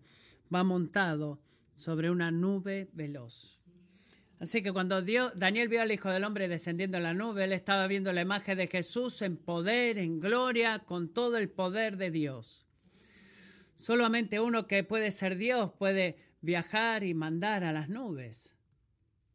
va 0.55 0.63
montado 0.63 1.41
sobre 1.75 2.13
una 2.13 2.31
nube 2.31 2.89
veloz. 2.93 3.59
Así 4.39 4.63
que 4.63 4.73
cuando 4.73 5.03
Daniel 5.03 5.69
vio 5.69 5.83
al 5.83 5.91
Hijo 5.91 6.09
del 6.09 6.23
Hombre 6.23 6.47
descendiendo 6.47 6.99
en 6.99 7.03
la 7.03 7.13
nube, 7.13 7.43
él 7.43 7.53
estaba 7.53 7.89
viendo 7.89 8.13
la 8.13 8.21
imagen 8.21 8.57
de 8.57 8.69
Jesús 8.69 9.21
en 9.21 9.37
poder, 9.37 9.99
en 9.99 10.21
gloria, 10.21 10.79
con 10.79 11.09
todo 11.09 11.39
el 11.39 11.49
poder 11.49 11.97
de 11.97 12.13
Dios. 12.13 12.69
Solamente 13.75 14.39
uno 14.39 14.69
que 14.69 14.85
puede 14.85 15.11
ser 15.11 15.37
Dios 15.37 15.73
puede 15.77 16.19
viajar 16.43 17.03
y 17.03 17.15
mandar 17.15 17.65
a 17.65 17.73
las 17.73 17.89
nubes. 17.89 18.55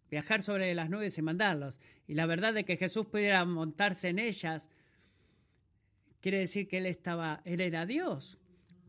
Viajar 0.09 0.41
sobre 0.41 0.73
las 0.73 0.89
nubes 0.89 1.17
y 1.17 1.21
mandarlos. 1.21 1.81
Y 2.07 2.13
la 2.13 2.27
verdad 2.27 2.53
de 2.53 2.63
que 2.63 2.77
Jesús 2.77 3.07
pudiera 3.07 3.43
montarse 3.43 4.07
en 4.07 4.19
ellas 4.19 4.69
quiere 6.21 6.39
decir 6.39 6.67
que 6.67 6.77
él 6.77 6.85
estaba, 6.85 7.41
él 7.45 7.59
era 7.59 7.85
Dios. 7.85 8.37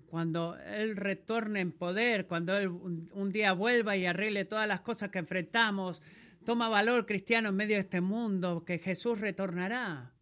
Cuando 0.06 0.58
él 0.58 0.96
retorne 0.96 1.60
en 1.60 1.72
poder, 1.72 2.26
cuando 2.26 2.56
él 2.56 2.68
un, 2.68 3.30
día 3.30 3.54
vuelva 3.54 3.96
y 3.96 4.04
arregle 4.04 4.44
todas 4.44 4.68
las 4.68 4.82
cosas 4.82 5.10
que 5.10 5.18
enfrentamos, 5.18 6.02
toma 6.44 6.68
valor 6.68 7.06
cristiano 7.06 7.48
en 7.48 7.56
medio 7.56 7.76
de 7.76 7.82
este 7.82 8.02
mundo, 8.02 8.64
que 8.64 8.78
Jesús 8.78 9.20
retornará. 9.20 10.12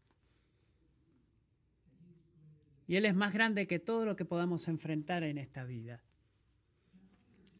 Y 2.86 2.96
Él 2.96 3.04
es 3.04 3.14
más 3.14 3.32
grande 3.32 3.66
que 3.66 3.78
todo 3.78 4.04
lo 4.04 4.16
que 4.16 4.24
podamos 4.24 4.68
enfrentar 4.68 5.22
en 5.24 5.38
esta 5.38 5.64
vida. 5.64 6.02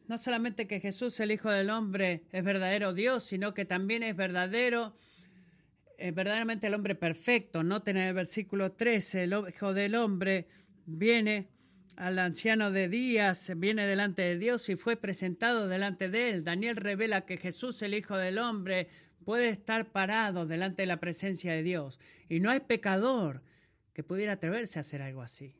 No 0.07 0.17
solamente 0.17 0.67
que 0.67 0.79
Jesús, 0.81 1.19
el 1.19 1.31
Hijo 1.31 1.49
del 1.49 1.69
Hombre, 1.69 2.23
es 2.31 2.43
verdadero 2.43 2.93
Dios, 2.93 3.23
sino 3.23 3.53
que 3.53 3.63
también 3.63 4.03
es 4.03 4.15
verdadero 4.15 4.93
eh, 6.01 6.11
verdaderamente 6.11 6.65
el 6.65 6.73
hombre 6.73 6.95
perfecto. 6.95 7.63
Noten 7.63 7.95
en 7.95 8.07
el 8.07 8.13
versículo 8.15 8.71
13, 8.71 9.23
el 9.23 9.35
Hijo 9.49 9.73
del 9.73 9.93
Hombre 9.93 10.47
viene 10.87 11.49
al 11.95 12.17
anciano 12.17 12.71
de 12.71 12.89
días, 12.89 13.51
viene 13.57 13.85
delante 13.85 14.23
de 14.23 14.37
Dios 14.39 14.67
y 14.69 14.75
fue 14.75 14.95
presentado 14.95 15.67
delante 15.67 16.09
de 16.09 16.31
él. 16.31 16.43
Daniel 16.43 16.77
revela 16.77 17.27
que 17.27 17.37
Jesús, 17.37 17.83
el 17.83 17.93
Hijo 17.93 18.17
del 18.17 18.39
Hombre, 18.39 18.87
puede 19.25 19.49
estar 19.49 19.91
parado 19.91 20.47
delante 20.47 20.81
de 20.81 20.87
la 20.87 20.99
presencia 20.99 21.53
de 21.53 21.61
Dios. 21.61 21.99
Y 22.27 22.39
no 22.39 22.49
hay 22.49 22.61
pecador 22.61 23.43
que 23.93 24.01
pudiera 24.01 24.33
atreverse 24.33 24.79
a 24.79 24.81
hacer 24.81 25.03
algo 25.03 25.21
así. 25.21 25.53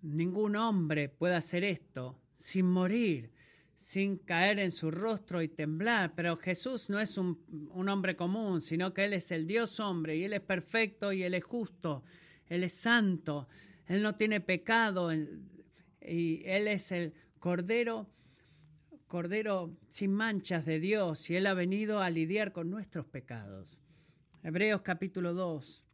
Ningún 0.00 0.54
hombre 0.54 1.08
puede 1.08 1.34
hacer 1.34 1.64
esto 1.64 2.20
sin 2.36 2.66
morir 2.66 3.32
sin 3.78 4.18
caer 4.18 4.58
en 4.58 4.72
su 4.72 4.90
rostro 4.90 5.40
y 5.40 5.46
temblar. 5.46 6.12
Pero 6.16 6.36
Jesús 6.36 6.90
no 6.90 6.98
es 6.98 7.16
un, 7.16 7.38
hombre 7.88 8.16
común, 8.16 8.60
sino 8.60 8.92
que 8.92 9.04
Él 9.04 9.12
es 9.12 9.30
el 9.30 9.46
Dios 9.46 9.78
hombre 9.78 10.16
y 10.16 10.24
Él 10.24 10.32
es 10.32 10.40
perfecto 10.40 11.12
y 11.12 11.22
Él 11.22 11.32
es 11.32 11.44
justo, 11.44 12.02
Él 12.48 12.64
es 12.64 12.74
santo, 12.74 13.48
Él 13.86 14.02
no 14.02 14.16
tiene 14.16 14.40
pecado 14.40 15.14
y 15.14 16.42
Él 16.44 16.66
es 16.66 16.90
el 16.90 17.14
Cordero, 17.38 18.08
Cordero 19.06 19.78
sin 19.88 20.12
manchas 20.12 20.66
de 20.66 20.80
Dios 20.80 21.30
y 21.30 21.36
Él 21.36 21.46
ha 21.46 21.54
venido 21.54 22.00
a 22.00 22.10
lidiar 22.10 22.50
con 22.50 22.70
nuestros 22.70 23.06
pecados. 23.06 23.78
Hebreos 24.42 24.82
capítulo 24.82 25.34
2, 25.34 25.84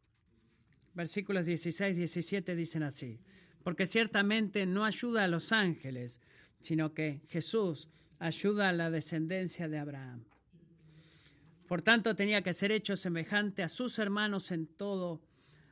versículos 0.94 1.44
16 1.44 1.96
y 1.96 1.98
17 1.98 2.56
dicen 2.56 2.82
así, 2.82 3.20
porque 3.62 3.86
ciertamente 3.86 4.64
no 4.64 4.86
ayuda 4.86 5.24
a 5.24 5.28
los 5.28 5.52
ángeles, 5.52 6.22
sino 6.64 6.94
que 6.94 7.20
Jesús 7.28 7.88
ayuda 8.18 8.70
a 8.70 8.72
la 8.72 8.90
descendencia 8.90 9.68
de 9.68 9.78
Abraham. 9.78 10.24
Por 11.68 11.82
tanto, 11.82 12.16
tenía 12.16 12.42
que 12.42 12.54
ser 12.54 12.72
hecho 12.72 12.96
semejante 12.96 13.62
a 13.62 13.68
sus 13.68 13.98
hermanos 13.98 14.50
en 14.50 14.66
todo, 14.66 15.20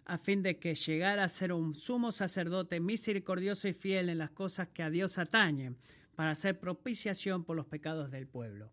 a 0.05 0.19
fin 0.19 0.43
de 0.43 0.59
que 0.59 0.75
llegara 0.75 1.25
a 1.25 1.29
ser 1.29 1.53
un 1.53 1.75
sumo 1.75 2.13
sacerdote 2.13 2.79
misericordioso 2.79 3.69
y 3.69 3.73
fiel 3.73 4.11
en 4.11 4.19
las 4.19 4.31
cosas 4.31 4.69
que 4.69 4.83
a 4.83 4.91
Dios 4.91 5.17
atañen, 5.17 5.79
para 6.15 6.33
hacer 6.33 6.61
propiciación 6.61 7.43
por 7.45 7.57
los 7.57 7.67
pecados 7.67 8.11
del 8.11 8.27
pueblo. 8.27 8.71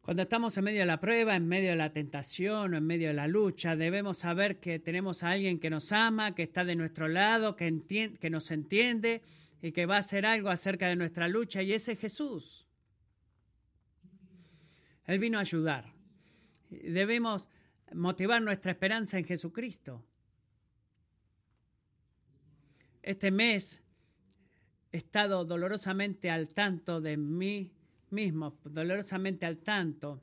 Cuando 0.00 0.24
estamos 0.24 0.58
en 0.58 0.64
medio 0.64 0.80
de 0.80 0.86
la 0.86 1.00
prueba, 1.00 1.36
en 1.36 1.46
medio 1.46 1.70
de 1.70 1.76
la 1.76 1.92
tentación 1.92 2.74
o 2.74 2.76
en 2.76 2.84
medio 2.84 3.08
de 3.08 3.14
la 3.14 3.28
lucha, 3.28 3.76
debemos 3.76 4.18
saber 4.18 4.58
que 4.58 4.80
tenemos 4.80 5.22
a 5.22 5.30
alguien 5.30 5.60
que 5.60 5.70
nos 5.70 5.92
ama, 5.92 6.34
que 6.34 6.42
está 6.42 6.64
de 6.64 6.74
nuestro 6.74 7.08
lado, 7.08 7.56
que, 7.56 8.12
que 8.20 8.30
nos 8.30 8.50
entiende 8.50 9.22
y 9.64 9.72
que 9.72 9.86
va 9.86 9.96
a 9.96 10.00
hacer 10.00 10.26
algo 10.26 10.50
acerca 10.50 10.88
de 10.88 10.94
nuestra 10.94 11.26
lucha, 11.26 11.62
y 11.62 11.72
ese 11.72 11.92
es 11.92 11.98
Jesús. 11.98 12.66
Él 15.06 15.18
vino 15.18 15.38
a 15.38 15.40
ayudar. 15.40 15.94
Debemos 16.68 17.48
motivar 17.94 18.42
nuestra 18.42 18.72
esperanza 18.72 19.16
en 19.16 19.24
Jesucristo. 19.24 20.04
Este 23.02 23.30
mes 23.30 23.82
he 24.92 24.98
estado 24.98 25.46
dolorosamente 25.46 26.30
al 26.30 26.50
tanto 26.50 27.00
de 27.00 27.16
mí 27.16 27.72
mismo, 28.10 28.58
dolorosamente 28.64 29.46
al 29.46 29.62
tanto 29.62 30.22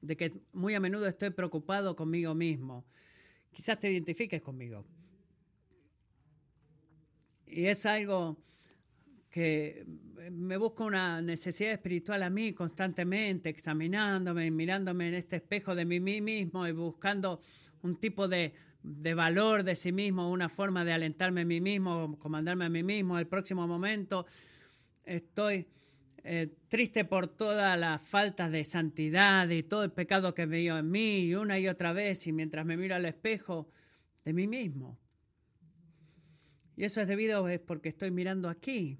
de 0.00 0.16
que 0.16 0.40
muy 0.54 0.74
a 0.74 0.80
menudo 0.80 1.06
estoy 1.06 1.28
preocupado 1.28 1.94
conmigo 1.94 2.34
mismo. 2.34 2.86
Quizás 3.50 3.78
te 3.78 3.92
identifiques 3.92 4.40
conmigo. 4.40 4.86
Y 7.52 7.66
es 7.66 7.86
algo 7.86 8.36
que 9.30 9.84
me 10.30 10.56
busca 10.56 10.84
una 10.84 11.22
necesidad 11.22 11.72
espiritual 11.72 12.22
a 12.22 12.30
mí 12.30 12.52
constantemente, 12.52 13.48
examinándome, 13.48 14.50
mirándome 14.50 15.08
en 15.08 15.14
este 15.14 15.36
espejo 15.36 15.74
de 15.74 15.84
mí 15.84 16.00
mismo 16.00 16.66
y 16.66 16.72
buscando 16.72 17.40
un 17.82 17.96
tipo 17.96 18.28
de, 18.28 18.54
valor 18.82 19.62
de 19.62 19.74
sí 19.74 19.92
mismo, 19.92 20.30
una 20.30 20.48
forma 20.48 20.84
de 20.84 20.92
alentarme 20.92 21.42
a 21.42 21.44
mí 21.44 21.60
mismo, 21.60 22.18
comandarme 22.18 22.66
a 22.66 22.68
mí 22.68 22.82
mismo. 22.82 23.18
El 23.18 23.26
próximo 23.26 23.66
momento 23.66 24.26
estoy 25.04 25.66
eh, 26.22 26.48
triste 26.68 27.04
por 27.04 27.28
toda 27.28 27.76
la 27.76 27.98
falta 27.98 28.50
de 28.50 28.64
santidad 28.64 29.48
y 29.48 29.62
todo 29.62 29.84
el 29.84 29.92
pecado 29.92 30.34
que 30.34 30.46
veo 30.46 30.78
en 30.78 30.90
mí 30.90 31.20
y 31.20 31.34
una 31.34 31.58
y 31.58 31.68
otra 31.68 31.92
vez 31.92 32.26
y 32.26 32.32
mientras 32.32 32.66
me 32.66 32.76
miro 32.76 32.94
al 32.94 33.06
espejo 33.06 33.68
de 34.24 34.32
mí 34.32 34.46
mismo. 34.46 34.98
Y 36.80 36.84
eso 36.84 37.02
es 37.02 37.08
debido 37.08 37.46
es 37.46 37.60
porque 37.60 37.90
estoy 37.90 38.10
mirando 38.10 38.48
aquí, 38.48 38.96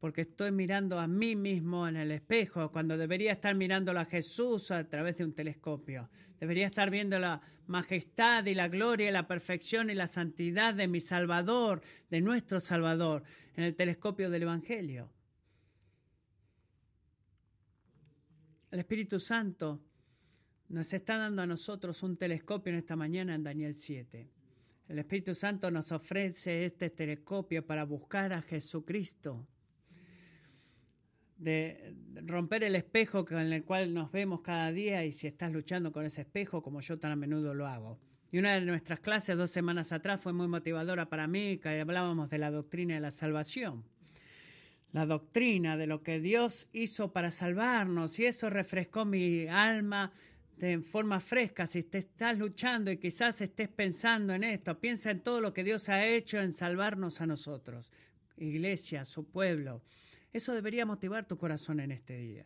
porque 0.00 0.22
estoy 0.22 0.50
mirando 0.50 0.98
a 0.98 1.06
mí 1.06 1.36
mismo 1.36 1.86
en 1.86 1.94
el 1.94 2.10
espejo, 2.10 2.72
cuando 2.72 2.98
debería 2.98 3.30
estar 3.30 3.54
mirándolo 3.54 4.00
a 4.00 4.04
Jesús 4.04 4.72
a 4.72 4.82
través 4.88 5.18
de 5.18 5.24
un 5.24 5.32
telescopio. 5.32 6.10
Debería 6.40 6.66
estar 6.66 6.90
viendo 6.90 7.16
la 7.20 7.40
majestad 7.68 8.44
y 8.46 8.56
la 8.56 8.66
gloria, 8.66 9.10
y 9.10 9.12
la 9.12 9.28
perfección 9.28 9.90
y 9.90 9.94
la 9.94 10.08
santidad 10.08 10.74
de 10.74 10.88
mi 10.88 11.00
Salvador, 11.00 11.82
de 12.10 12.20
nuestro 12.20 12.58
Salvador, 12.58 13.22
en 13.54 13.62
el 13.62 13.76
telescopio 13.76 14.28
del 14.28 14.42
Evangelio. 14.42 15.08
El 18.72 18.80
Espíritu 18.80 19.20
Santo 19.20 19.80
nos 20.68 20.92
está 20.92 21.16
dando 21.16 21.42
a 21.42 21.46
nosotros 21.46 22.02
un 22.02 22.16
telescopio 22.16 22.72
en 22.72 22.80
esta 22.80 22.96
mañana 22.96 23.36
en 23.36 23.44
Daniel 23.44 23.76
7. 23.76 24.33
El 24.88 24.98
Espíritu 24.98 25.34
Santo 25.34 25.70
nos 25.70 25.92
ofrece 25.92 26.66
este 26.66 26.90
telescopio 26.90 27.66
para 27.66 27.84
buscar 27.84 28.34
a 28.34 28.42
Jesucristo, 28.42 29.46
de 31.38 31.94
romper 32.22 32.64
el 32.64 32.76
espejo 32.76 33.24
con 33.24 33.38
el 33.38 33.64
cual 33.64 33.94
nos 33.94 34.12
vemos 34.12 34.42
cada 34.42 34.70
día 34.72 35.04
y 35.04 35.12
si 35.12 35.26
estás 35.26 35.52
luchando 35.52 35.90
con 35.90 36.04
ese 36.04 36.22
espejo 36.22 36.62
como 36.62 36.80
yo 36.80 36.98
tan 36.98 37.12
a 37.12 37.16
menudo 37.16 37.54
lo 37.54 37.66
hago. 37.66 37.98
Y 38.30 38.38
una 38.38 38.54
de 38.54 38.60
nuestras 38.60 39.00
clases 39.00 39.36
dos 39.36 39.50
semanas 39.50 39.92
atrás 39.92 40.20
fue 40.20 40.32
muy 40.32 40.48
motivadora 40.48 41.08
para 41.08 41.26
mí, 41.26 41.58
que 41.58 41.80
hablábamos 41.80 42.28
de 42.30 42.38
la 42.38 42.50
doctrina 42.50 42.94
de 42.94 43.00
la 43.00 43.10
salvación. 43.10 43.84
La 44.92 45.06
doctrina 45.06 45.76
de 45.76 45.86
lo 45.86 46.02
que 46.02 46.20
Dios 46.20 46.68
hizo 46.72 47.12
para 47.12 47.30
salvarnos 47.30 48.18
y 48.18 48.26
eso 48.26 48.50
refrescó 48.50 49.04
mi 49.04 49.46
alma 49.48 50.12
de 50.56 50.80
forma 50.80 51.20
fresca. 51.20 51.66
Si 51.66 51.82
te 51.82 51.98
estás 51.98 52.38
luchando 52.38 52.90
y 52.90 52.98
quizás 52.98 53.40
estés 53.40 53.68
pensando 53.68 54.32
en 54.34 54.44
esto, 54.44 54.78
piensa 54.78 55.10
en 55.10 55.20
todo 55.20 55.40
lo 55.40 55.52
que 55.52 55.64
Dios 55.64 55.88
ha 55.88 56.06
hecho 56.06 56.38
en 56.40 56.52
salvarnos 56.52 57.20
a 57.20 57.26
nosotros, 57.26 57.92
iglesia, 58.36 59.04
su 59.04 59.26
pueblo 59.26 59.82
eso 60.34 60.52
debería 60.52 60.84
motivar 60.84 61.28
tu 61.28 61.38
corazón 61.38 61.78
en 61.78 61.92
este 61.92 62.18
día. 62.18 62.44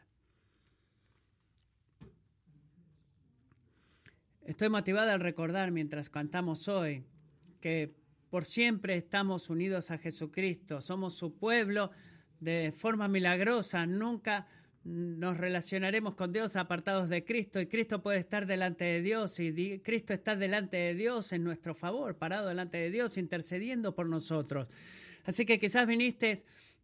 Estoy 4.44 4.68
motivada 4.68 5.14
al 5.14 5.21
recordar 5.21 5.71
mientras 5.71 6.11
cantamos 6.11 6.68
hoy 6.68 7.07
que 7.62 7.94
por 8.29 8.44
siempre 8.44 8.94
estamos 8.94 9.49
unidos 9.49 9.90
a 9.90 9.97
Jesucristo, 9.97 10.83
somos 10.83 11.14
su 11.14 11.38
pueblo 11.38 11.90
de 12.40 12.73
forma 12.77 13.09
milagrosa, 13.09 13.87
nunca 13.87 14.47
nos 14.85 15.37
relacionaremos 15.37 16.14
con 16.14 16.33
Dios 16.33 16.57
apartados 16.57 17.09
de 17.09 17.25
Cristo 17.25 17.61
y 17.61 17.67
Cristo 17.67 18.03
puede 18.03 18.19
estar 18.19 18.47
delante 18.47 18.85
de 18.85 19.03
Dios 19.03 19.38
y 19.41 19.81
Cristo 19.81 20.14
está 20.14 20.37
delante 20.37 20.77
de 20.77 20.95
Dios 20.95 21.33
en 21.33 21.45
nuestro 21.45 21.75
favor, 21.75 22.17
parado 22.17 22.49
delante 22.49 22.79
de 22.79 22.91
Dios, 22.91 23.19
intercediendo 23.19 23.95
por 23.95 24.09
nosotros. 24.09 24.69
Así 25.25 25.45
que 25.45 25.59
quizás 25.59 25.87
viniste 25.87 26.31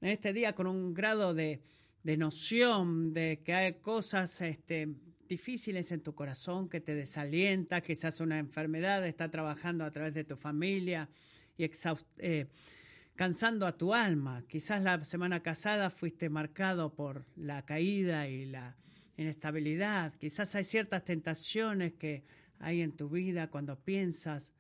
en 0.01 0.09
este 0.11 0.33
día 0.33 0.55
con 0.55 0.67
un 0.67 0.93
grado 0.93 1.33
de, 1.33 1.63
noción 2.03 3.15
de 3.15 3.41
que 3.43 3.55
hay 3.55 3.73
cosas 3.75 4.41
este, 4.43 4.89
difíciles 5.27 5.91
en 5.93 6.03
tu 6.03 6.15
corazón 6.15 6.69
que 6.69 6.81
te 6.81 6.95
desalienta, 6.95 7.81
quizás 7.81 8.21
una 8.21 8.39
enfermedad 8.39 9.07
está 9.07 9.31
trabajando 9.31 9.85
a 9.85 9.91
través 9.91 10.13
de 10.13 10.25
tu 10.25 10.37
familia 10.37 11.09
y 11.57 11.65
eh, 12.19 12.47
cansando 13.17 13.67
a 13.67 13.77
tu 13.77 13.95
alma. 13.95 14.45
Quizás 14.49 14.83
la 14.83 15.03
semana 15.05 15.41
casada 15.41 15.91
fuiste 15.91 16.29
marcado 16.29 16.95
por 16.95 17.27
la 17.37 17.65
caída 17.65 18.29
y 18.29 18.47
la 18.47 18.77
inestabilidad. 19.17 20.13
Quizás 20.15 20.55
hay 20.55 20.65
ciertas 20.65 21.05
tentaciones 21.05 21.95
que 21.95 22.25
hay 22.59 22.81
en 22.81 22.93
tu 22.93 23.09
vida 23.09 23.51
cuando 23.51 23.79
piensas 23.79 24.53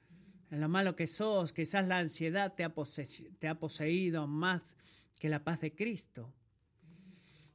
en 0.51 0.61
lo 0.61 0.69
malo 0.69 0.95
que 0.95 1.07
sos. 1.07 1.53
Quizás 1.53 1.87
la 1.87 1.99
ansiedad 1.99 2.55
te 2.55 2.65
ha, 2.65 3.55
poseído 3.55 4.27
más 4.27 4.77
que 5.19 5.29
la 5.29 5.43
paz 5.43 5.61
de 5.61 5.75
Cristo. 5.75 6.33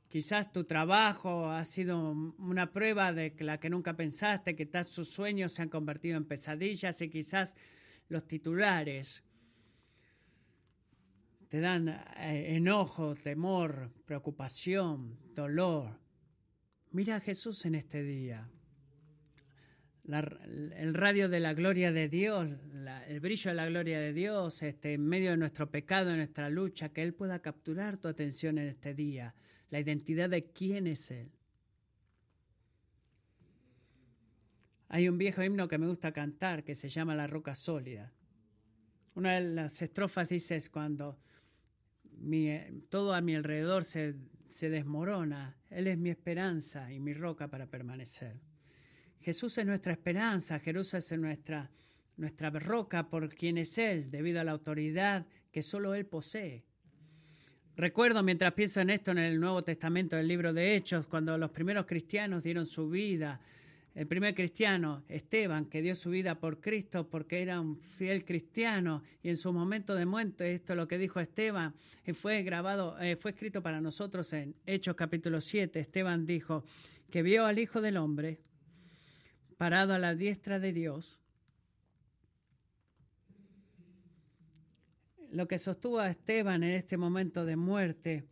Quizás 0.09 0.51
tu 0.51 0.63
trabajo 0.63 1.49
ha 1.49 1.63
sido 1.65 2.11
una 2.39 2.71
prueba 2.71 3.13
de 3.13 3.35
la 3.39 3.59
que 3.59 3.69
nunca 3.69 3.95
pensaste, 3.95 4.55
que 4.55 4.65
tus 4.65 5.07
sueños 5.07 5.51
se 5.53 5.61
han 5.61 5.69
convertido 5.69 6.17
en 6.17 6.25
pesadillas 6.25 6.99
y 7.01 7.09
quizás 7.09 7.55
los 8.07 8.27
titulares 8.27 9.23
te 11.49 11.59
dan 11.59 11.89
eh, 11.89 12.55
enojo, 12.55 13.15
temor, 13.15 13.91
preocupación, 14.05 15.19
dolor. 15.35 15.99
Mira 16.91 17.17
a 17.17 17.19
Jesús 17.19 17.65
en 17.65 17.75
este 17.75 18.03
día 18.03 18.49
el 20.11 20.93
radio 20.95 21.29
de 21.29 21.39
la 21.39 21.53
gloria 21.53 21.91
de 21.91 22.09
Dios, 22.09 22.47
el 23.07 23.19
brillo 23.19 23.51
de 23.51 23.55
la 23.55 23.67
gloria 23.67 23.99
de 23.99 24.11
Dios, 24.11 24.63
este, 24.63 24.93
en 24.93 25.05
medio 25.05 25.31
de 25.31 25.37
nuestro 25.37 25.69
pecado, 25.69 26.09
en 26.09 26.17
nuestra 26.17 26.49
lucha, 26.49 26.89
que 26.89 27.03
Él 27.03 27.13
pueda 27.13 27.39
capturar 27.39 27.97
tu 27.97 28.07
atención 28.07 28.57
en 28.57 28.69
este 28.69 28.95
día, 28.95 29.35
la 29.69 29.79
identidad 29.79 30.29
de 30.29 30.45
quién 30.45 30.87
es 30.87 31.11
Él. 31.11 31.31
Hay 34.87 35.07
un 35.07 35.19
viejo 35.19 35.43
himno 35.43 35.67
que 35.67 35.77
me 35.77 35.87
gusta 35.87 36.11
cantar 36.11 36.63
que 36.63 36.73
se 36.73 36.89
llama 36.89 37.13
La 37.13 37.27
Roca 37.27 37.53
Sólida. 37.53 38.11
Una 39.13 39.35
de 39.35 39.41
las 39.41 39.79
estrofas 39.83 40.27
dice 40.27 40.55
es 40.55 40.71
cuando 40.71 41.19
todo 42.89 43.13
a 43.13 43.21
mi 43.21 43.35
alrededor 43.35 43.83
se, 43.83 44.15
se 44.49 44.69
desmorona, 44.69 45.57
Él 45.69 45.87
es 45.87 45.97
mi 45.97 46.09
esperanza 46.09 46.91
y 46.91 46.99
mi 46.99 47.13
roca 47.13 47.47
para 47.47 47.67
permanecer. 47.67 48.39
Jesús 49.21 49.57
es 49.57 49.65
nuestra 49.65 49.91
esperanza, 49.91 50.59
Jesús 50.59 50.93
es 50.93 51.11
nuestra, 51.17 51.69
nuestra 52.17 52.49
roca 52.49 53.09
por 53.09 53.29
quien 53.29 53.57
es 53.57 53.77
Él, 53.77 54.09
debido 54.09 54.39
a 54.39 54.43
la 54.43 54.51
autoridad 54.51 55.25
que 55.51 55.61
solo 55.61 55.93
Él 55.93 56.05
posee. 56.05 56.63
Recuerdo 57.75 58.23
mientras 58.23 58.53
pienso 58.53 58.81
en 58.81 58.89
esto 58.89 59.11
en 59.11 59.19
el 59.19 59.39
Nuevo 59.39 59.63
Testamento, 59.63 60.17
el 60.17 60.27
libro 60.27 60.51
de 60.51 60.75
Hechos, 60.75 61.07
cuando 61.07 61.37
los 61.37 61.51
primeros 61.51 61.85
cristianos 61.85 62.43
dieron 62.43 62.65
su 62.65 62.89
vida. 62.89 63.39
El 63.95 64.07
primer 64.07 64.35
cristiano, 64.35 65.03
Esteban, 65.09 65.65
que 65.65 65.81
dio 65.81 65.95
su 65.95 66.09
vida 66.09 66.39
por 66.39 66.61
Cristo 66.61 67.09
porque 67.09 67.41
era 67.41 67.59
un 67.59 67.77
fiel 67.77 68.23
cristiano 68.23 69.03
y 69.21 69.29
en 69.29 69.37
su 69.37 69.51
momento 69.51 69.95
de 69.95 70.05
muerte, 70.05 70.53
esto 70.53 70.73
es 70.73 70.77
lo 70.77 70.87
que 70.87 70.97
dijo 70.97 71.19
Esteban, 71.19 71.73
fue 72.13 72.43
grabado, 72.43 72.99
eh, 72.99 73.15
fue 73.15 73.31
escrito 73.31 73.61
para 73.61 73.81
nosotros 73.81 74.31
en 74.33 74.55
Hechos 74.65 74.95
capítulo 74.95 75.41
7. 75.41 75.79
Esteban 75.79 76.25
dijo 76.25 76.63
que 77.09 77.23
vio 77.23 77.45
al 77.45 77.59
Hijo 77.59 77.81
del 77.81 77.97
Hombre 77.97 78.39
parado 79.57 79.93
a 79.93 79.99
la 79.99 80.15
diestra 80.15 80.59
de 80.59 80.71
Dios, 80.73 81.19
lo 85.31 85.47
que 85.47 85.59
sostuvo 85.59 85.99
a 85.99 86.09
Esteban 86.09 86.63
en 86.63 86.71
este 86.71 86.97
momento 86.97 87.45
de 87.45 87.55
muerte 87.55 88.25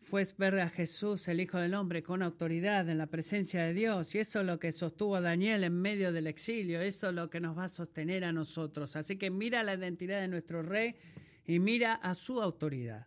fue 0.00 0.24
ver 0.38 0.60
a 0.60 0.68
Jesús, 0.68 1.26
el 1.28 1.40
Hijo 1.40 1.58
del 1.58 1.74
Hombre, 1.74 2.02
con 2.02 2.22
autoridad 2.22 2.88
en 2.88 2.98
la 2.98 3.08
presencia 3.08 3.62
de 3.64 3.74
Dios. 3.74 4.14
Y 4.14 4.20
eso 4.20 4.40
es 4.40 4.46
lo 4.46 4.58
que 4.58 4.70
sostuvo 4.72 5.16
a 5.16 5.20
Daniel 5.20 5.64
en 5.64 5.74
medio 5.80 6.12
del 6.12 6.28
exilio. 6.28 6.80
Eso 6.80 7.08
es 7.08 7.14
lo 7.14 7.28
que 7.28 7.40
nos 7.40 7.58
va 7.58 7.64
a 7.64 7.68
sostener 7.68 8.24
a 8.24 8.32
nosotros. 8.32 8.94
Así 8.94 9.16
que 9.16 9.30
mira 9.30 9.62
la 9.62 9.74
identidad 9.74 10.20
de 10.20 10.28
nuestro 10.28 10.62
rey 10.62 10.94
y 11.44 11.58
mira 11.58 11.94
a 11.94 12.14
su 12.14 12.40
autoridad. 12.40 13.06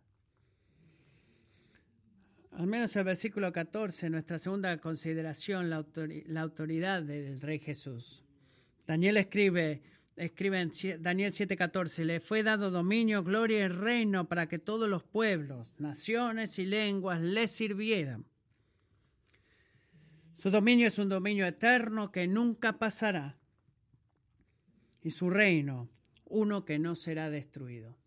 Al 2.51 2.67
menos 2.67 2.95
el 2.95 3.05
versículo 3.05 3.53
14, 3.53 4.09
nuestra 4.09 4.39
segunda 4.39 4.77
consideración, 4.79 5.69
la, 5.69 5.85
autoridad 6.41 7.03
del 7.03 7.39
Rey 7.39 7.59
Jesús. 7.59 8.25
Daniel 8.85 9.17
escribe, 9.17 9.81
escribe 10.19 10.59
en 10.59 10.71
Daniel 11.01 11.33
7:14, 11.33 12.03
le 12.05 12.19
fue 12.19 12.43
dado 12.43 12.71
dominio, 12.71 13.23
gloria 13.23 13.65
y 13.65 13.67
reino 13.67 14.27
para 14.27 14.47
que 14.47 14.59
todos 14.59 14.89
los 14.89 15.03
pueblos, 15.03 15.73
naciones 15.79 16.59
y 16.59 16.65
lenguas 16.65 17.21
le 17.21 17.47
sirvieran. 17.47 18.25
Su 20.35 20.51
dominio 20.51 20.87
es 20.87 20.99
un 20.99 21.09
dominio 21.09 21.45
eterno 21.45 22.11
que 22.11 22.27
nunca 22.27 22.79
pasará 22.79 23.37
y 25.01 25.09
su 25.09 25.29
reino 25.29 25.89
uno 26.25 26.63
que 26.63 26.79
no 26.79 26.95
será 26.95 27.29
destruido. 27.29 27.99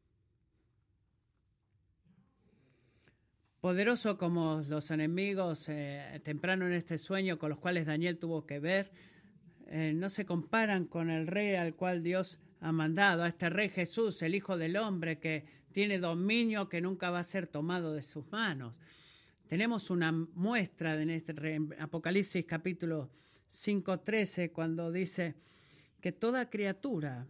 poderoso 3.63 4.19
como 4.19 4.61
los 4.69 4.91
enemigos 4.91 5.69
eh, 5.69 6.21
temprano 6.25 6.67
en 6.67 6.73
este 6.73 6.99
sueño 6.99 7.39
con 7.39 7.49
los 7.49 7.61
cuales 7.61 7.87
Daniel 7.87 8.19
tuvo 8.19 8.45
que 8.45 8.59
ver, 8.59 8.91
eh, 9.75 9.95
no 9.95 10.11
se 10.11 10.27
comparan 10.27 10.85
con 10.85 11.09
el 11.09 11.27
rey 11.27 11.55
al 11.55 11.75
cual 11.75 12.03
Dios 12.03 12.39
ha 12.61 12.73
mandado, 12.73 13.23
a 13.23 13.29
este 13.29 13.49
rey 13.49 13.71
Jesús, 13.71 14.21
el 14.21 14.35
Hijo 14.35 14.59
del 14.59 14.77
Hombre, 14.77 15.19
que 15.19 15.47
tiene 15.73 15.99
dominio 15.99 16.69
que 16.69 16.83
nunca 16.83 17.09
va 17.09 17.21
a 17.21 17.25
ser 17.25 17.47
tomado 17.47 17.95
de 17.95 18.03
sus 18.03 18.31
manos. 18.31 18.79
Tenemos 19.49 19.89
una 19.89 20.13
muestra 20.13 21.01
en 21.01 21.09
este 21.09 21.59
Apocalipsis 21.79 22.45
capítulo 22.45 23.09
5.13 23.51 24.53
cuando 24.53 24.93
dice 24.93 25.37
que 26.03 26.13
toda 26.13 26.51
criatura 26.51 27.27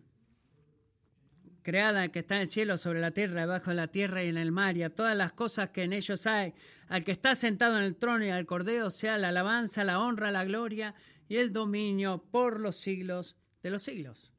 creada 1.62 2.09
que 2.09 2.18
está 2.18 2.35
en 2.35 2.40
el 2.40 2.48
cielo, 2.48 2.76
sobre 2.76 3.00
la 3.00 3.12
tierra, 3.12 3.42
debajo 3.42 3.70
de 3.70 3.76
la 3.76 3.87
tierra 3.87 4.24
y 4.24 4.28
en 4.31 4.37
el 4.37 4.50
mar, 4.50 4.76
y 4.76 4.83
a 4.83 4.90
todas 4.90 5.16
las 5.16 5.33
cosas 5.33 5.70
que 5.70 5.85
en 5.85 5.92
ellos 5.92 6.26
hay, 6.26 6.55
al 6.88 7.05
que 7.05 7.12
está 7.12 7.37
sentado 7.37 7.78
en 7.78 7.85
el 7.85 7.94
trono 7.94 8.24
y 8.24 8.31
al 8.31 8.46
cordero, 8.46 8.90
sea 8.90 9.16
la 9.16 9.28
alabanza, 9.28 9.85
la 9.85 10.00
honra, 10.00 10.33
la 10.33 10.44
gloria 10.44 10.96
y 11.28 11.37
el 11.37 11.52
dominio 11.52 12.24
por 12.30 12.61
los 12.61 12.76
siglos 12.76 13.37
de 13.62 13.70
los 13.70 13.82
siglos. 13.82 14.32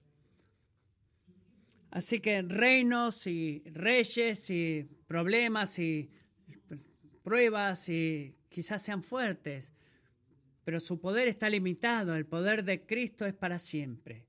Así 1.91 2.19
que 2.19 2.41
reinos 2.41 3.27
y 3.27 3.63
reyes 3.65 4.49
y 4.49 4.87
problemas 5.07 5.77
y 5.79 6.09
pruebas 7.23 7.87
y 7.89 8.35
quizás 8.49 8.81
sean 8.81 9.03
fuertes, 9.03 9.73
pero 10.63 10.79
su 10.79 10.99
poder 10.99 11.27
está 11.27 11.49
limitado, 11.49 12.15
el 12.15 12.25
poder 12.25 12.63
de 12.63 12.85
Cristo 12.85 13.25
es 13.25 13.33
para 13.33 13.59
siempre 13.59 14.25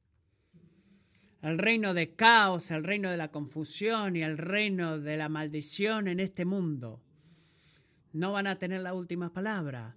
el 1.45 1.59
reino 1.59 1.93
de 1.93 2.15
caos, 2.15 2.71
el 2.71 2.85
reino 2.85 3.11
de 3.11 3.19
la 3.19 3.31
confusión 3.31 4.17
y 4.17 4.23
el 4.23 4.39
reino 4.39 4.99
de 4.99 5.19
la 5.19 5.29
maldición 5.29 6.09
en 6.09 6.19
este 6.19 6.47
mundo 6.47 7.03
no 8.15 8.33
van 8.33 8.47
a 8.47 8.59
tener 8.59 8.81
la 8.81 8.95
última 8.95 9.31
palabra. 9.31 9.95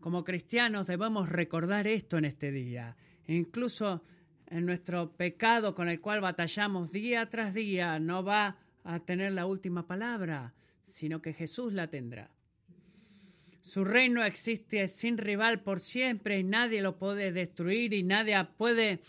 Como 0.00 0.24
cristianos 0.24 0.86
debemos 0.86 1.28
recordar 1.28 1.86
esto 1.86 2.18
en 2.18 2.24
este 2.24 2.52
día. 2.52 2.96
Incluso 3.26 4.02
en 4.46 4.64
nuestro 4.64 5.12
pecado 5.12 5.74
con 5.74 5.88
el 5.88 6.00
cual 6.00 6.20
batallamos 6.20 6.90
día 6.90 7.28
tras 7.28 7.52
día 7.52 7.98
no 7.98 8.24
va 8.24 8.56
a 8.84 9.00
tener 9.00 9.32
la 9.32 9.46
última 9.46 9.86
palabra, 9.86 10.54
sino 10.84 11.20
que 11.20 11.34
Jesús 11.34 11.72
la 11.72 11.88
tendrá. 11.88 12.30
Su 13.60 13.84
reino 13.84 14.24
existe 14.24 14.88
sin 14.88 15.18
rival 15.18 15.60
por 15.60 15.80
siempre 15.80 16.38
y 16.38 16.44
nadie 16.44 16.80
lo 16.80 16.96
puede 16.96 17.32
destruir 17.32 17.92
y 17.92 18.02
nadie 18.02 18.42
puede 18.56 19.00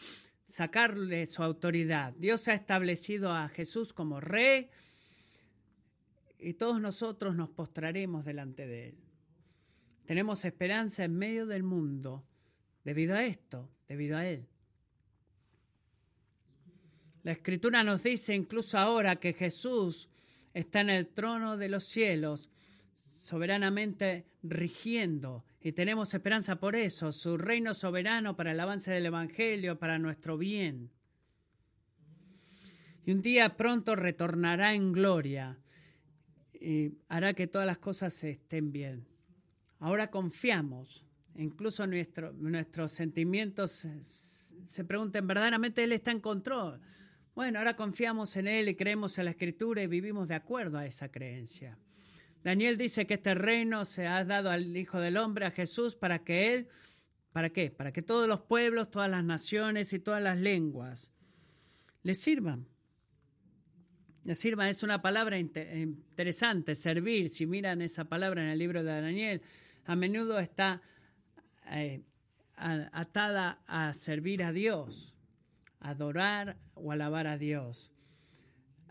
sacarle 0.46 1.28
su 1.28 1.44
autoridad. 1.44 2.14
Dios 2.18 2.48
ha 2.50 2.54
establecido 2.54 3.32
a 3.32 3.48
Jesús 3.48 3.94
como 3.94 4.20
rey 4.20 4.70
y 6.40 6.56
todos 6.56 6.82
nosotros 6.82 7.36
nos 7.36 7.50
postraremos 7.50 8.26
delante 8.26 8.68
de 8.68 8.90
él. 8.90 9.09
Tenemos 10.10 10.44
esperanza 10.44 11.04
en 11.04 11.16
medio 11.16 11.46
del 11.46 11.62
mundo 11.62 12.26
debido 12.84 13.14
a 13.14 13.24
esto, 13.26 13.70
debido 13.88 14.18
a 14.18 14.28
él. 14.28 14.48
La 17.22 17.34
escritura 17.34 17.84
nos 17.84 18.02
dice 18.02 18.34
incluso 18.34 18.80
ahora 18.80 19.18
que 19.18 19.34
Jesús 19.34 20.10
está 20.52 20.82
en 20.82 20.90
el 20.90 21.10
trono 21.10 21.58
de 21.58 21.70
los 21.70 21.84
cielos, 21.84 22.50
soberanamente 22.98 24.26
rigiendo, 24.42 25.46
y 25.62 25.74
tenemos 25.74 26.12
esperanza 26.12 26.60
por 26.60 26.76
eso, 26.76 27.12
su 27.12 27.38
reino 27.38 27.76
soberano 27.76 28.36
para 28.36 28.54
el 28.54 28.60
avance 28.60 28.90
del 28.90 29.06
Evangelio, 29.06 29.78
para 29.78 30.00
nuestro 30.00 30.40
bien. 30.40 30.90
Y 33.06 33.12
un 33.12 33.22
día 33.22 33.56
pronto 33.56 33.96
retornará 33.96 34.74
en 34.74 34.92
gloria 34.92 35.60
y 36.60 36.94
hará 37.10 37.36
que 37.36 37.46
todas 37.46 37.68
las 37.68 37.78
cosas 37.78 38.24
estén 38.24 38.72
bien. 38.72 39.19
Ahora 39.80 40.12
confiamos, 40.12 41.06
incluso 41.36 41.88
nuestros 41.88 42.92
sentimientos 42.92 43.88
se 44.66 44.84
preguntan, 44.84 45.26
¿verdaderamente 45.26 45.84
Él 45.84 45.94
está 45.94 46.12
en 46.12 46.20
control? 46.20 46.80
Bueno, 47.34 47.60
ahora 47.60 47.76
confiamos 47.76 48.36
en 48.36 48.48
Él 48.48 48.68
y 48.70 48.76
creemos 48.76 49.18
en 49.18 49.26
la 49.26 49.32
Escritura 49.32 49.82
y 49.82 49.88
vivimos 49.88 50.28
de 50.28 50.36
acuerdo 50.36 50.78
a 50.78 50.86
esa 50.86 51.10
creencia. 51.10 51.78
Daniel 52.44 52.78
dice 52.78 53.08
que 53.08 53.16
este 53.16 53.34
reino 53.34 53.86
se 53.86 54.08
ha 54.08 54.24
dado 54.26 54.50
al 54.50 54.76
Hijo 54.76 55.00
del 55.00 55.18
Hombre, 55.18 55.46
a 55.46 55.52
Jesús, 55.52 55.96
para 55.96 56.20
que 56.24 56.54
Él, 56.54 56.68
¿para 57.32 57.50
qué? 57.50 57.72
Para 57.72 57.92
que 57.92 58.02
todos 58.02 58.28
los 58.28 58.42
pueblos, 58.42 58.92
todas 58.92 59.10
las 59.10 59.24
naciones 59.24 59.94
y 59.94 60.00
todas 60.00 60.22
las 60.22 60.38
lenguas 60.38 61.12
le 62.04 62.14
sirvan. 62.14 62.68
Le 64.24 64.36
sirvan 64.36 64.68
es 64.68 64.84
una 64.84 65.02
palabra 65.02 65.38
interesante, 65.38 66.76
servir. 66.76 67.30
Si 67.30 67.46
miran 67.46 67.82
esa 67.82 68.06
palabra 68.06 68.44
en 68.44 68.50
el 68.50 68.60
libro 68.60 68.84
de 68.84 69.02
Daniel, 69.02 69.42
a 69.86 69.96
menudo 69.96 70.40
está 70.40 70.82
eh, 71.72 72.04
atada 72.56 73.62
a 73.68 73.94
servir 73.94 74.44
a 74.44 74.52
Dios 74.52 75.16
adorar 75.80 76.58
o 76.74 76.92
alabar 76.92 77.28
a 77.28 77.38
Dios. 77.38 77.92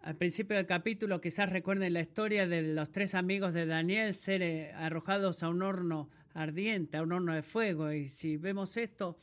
Al 0.02 0.16
principio 0.16 0.56
del 0.56 0.66
capítulo 0.66 1.20
quizás 1.20 1.50
recuerden 1.50 1.92
la 1.92 2.00
historia 2.00 2.46
de 2.46 2.62
los 2.62 2.90
tres 2.92 3.14
amigos 3.14 3.52
de 3.52 3.66
Daniel 3.66 4.14
ser 4.14 4.42
eh, 4.42 4.72
arrojados 4.72 5.42
a 5.42 5.48
un 5.48 5.62
horno 5.62 6.08
ardiente, 6.34 6.96
a 6.96 7.02
un 7.02 7.12
horno 7.12 7.34
de 7.34 7.42
fuego. 7.42 7.92
Y 7.92 8.08
si 8.08 8.36
vemos 8.36 8.76
esto, 8.76 9.18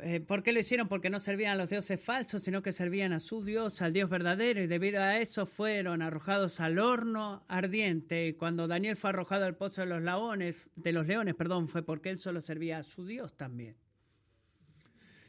eh, 0.00 0.20
¿por 0.20 0.42
qué 0.42 0.52
lo 0.52 0.60
hicieron? 0.60 0.88
Porque 0.88 1.10
no 1.10 1.18
servían 1.18 1.52
a 1.52 1.56
los 1.56 1.70
dioses 1.70 2.00
falsos, 2.00 2.42
sino 2.42 2.62
que 2.62 2.72
servían 2.72 3.12
a 3.12 3.20
su 3.20 3.44
Dios, 3.44 3.80
al 3.82 3.92
Dios 3.92 4.10
verdadero. 4.10 4.62
Y 4.62 4.66
debido 4.66 5.00
a 5.00 5.18
eso 5.18 5.46
fueron 5.46 6.02
arrojados 6.02 6.60
al 6.60 6.78
horno 6.78 7.44
ardiente. 7.48 8.36
Cuando 8.36 8.66
Daniel 8.66 8.96
fue 8.96 9.10
arrojado 9.10 9.46
al 9.46 9.56
pozo 9.56 9.82
de 9.82 9.86
los 9.86 10.02
leones, 10.02 10.68
de 10.74 10.92
los 10.92 11.06
leones, 11.06 11.34
perdón, 11.34 11.68
fue 11.68 11.82
porque 11.82 12.10
él 12.10 12.18
solo 12.18 12.40
servía 12.40 12.78
a 12.78 12.82
su 12.82 13.06
Dios 13.06 13.36
también. 13.36 13.76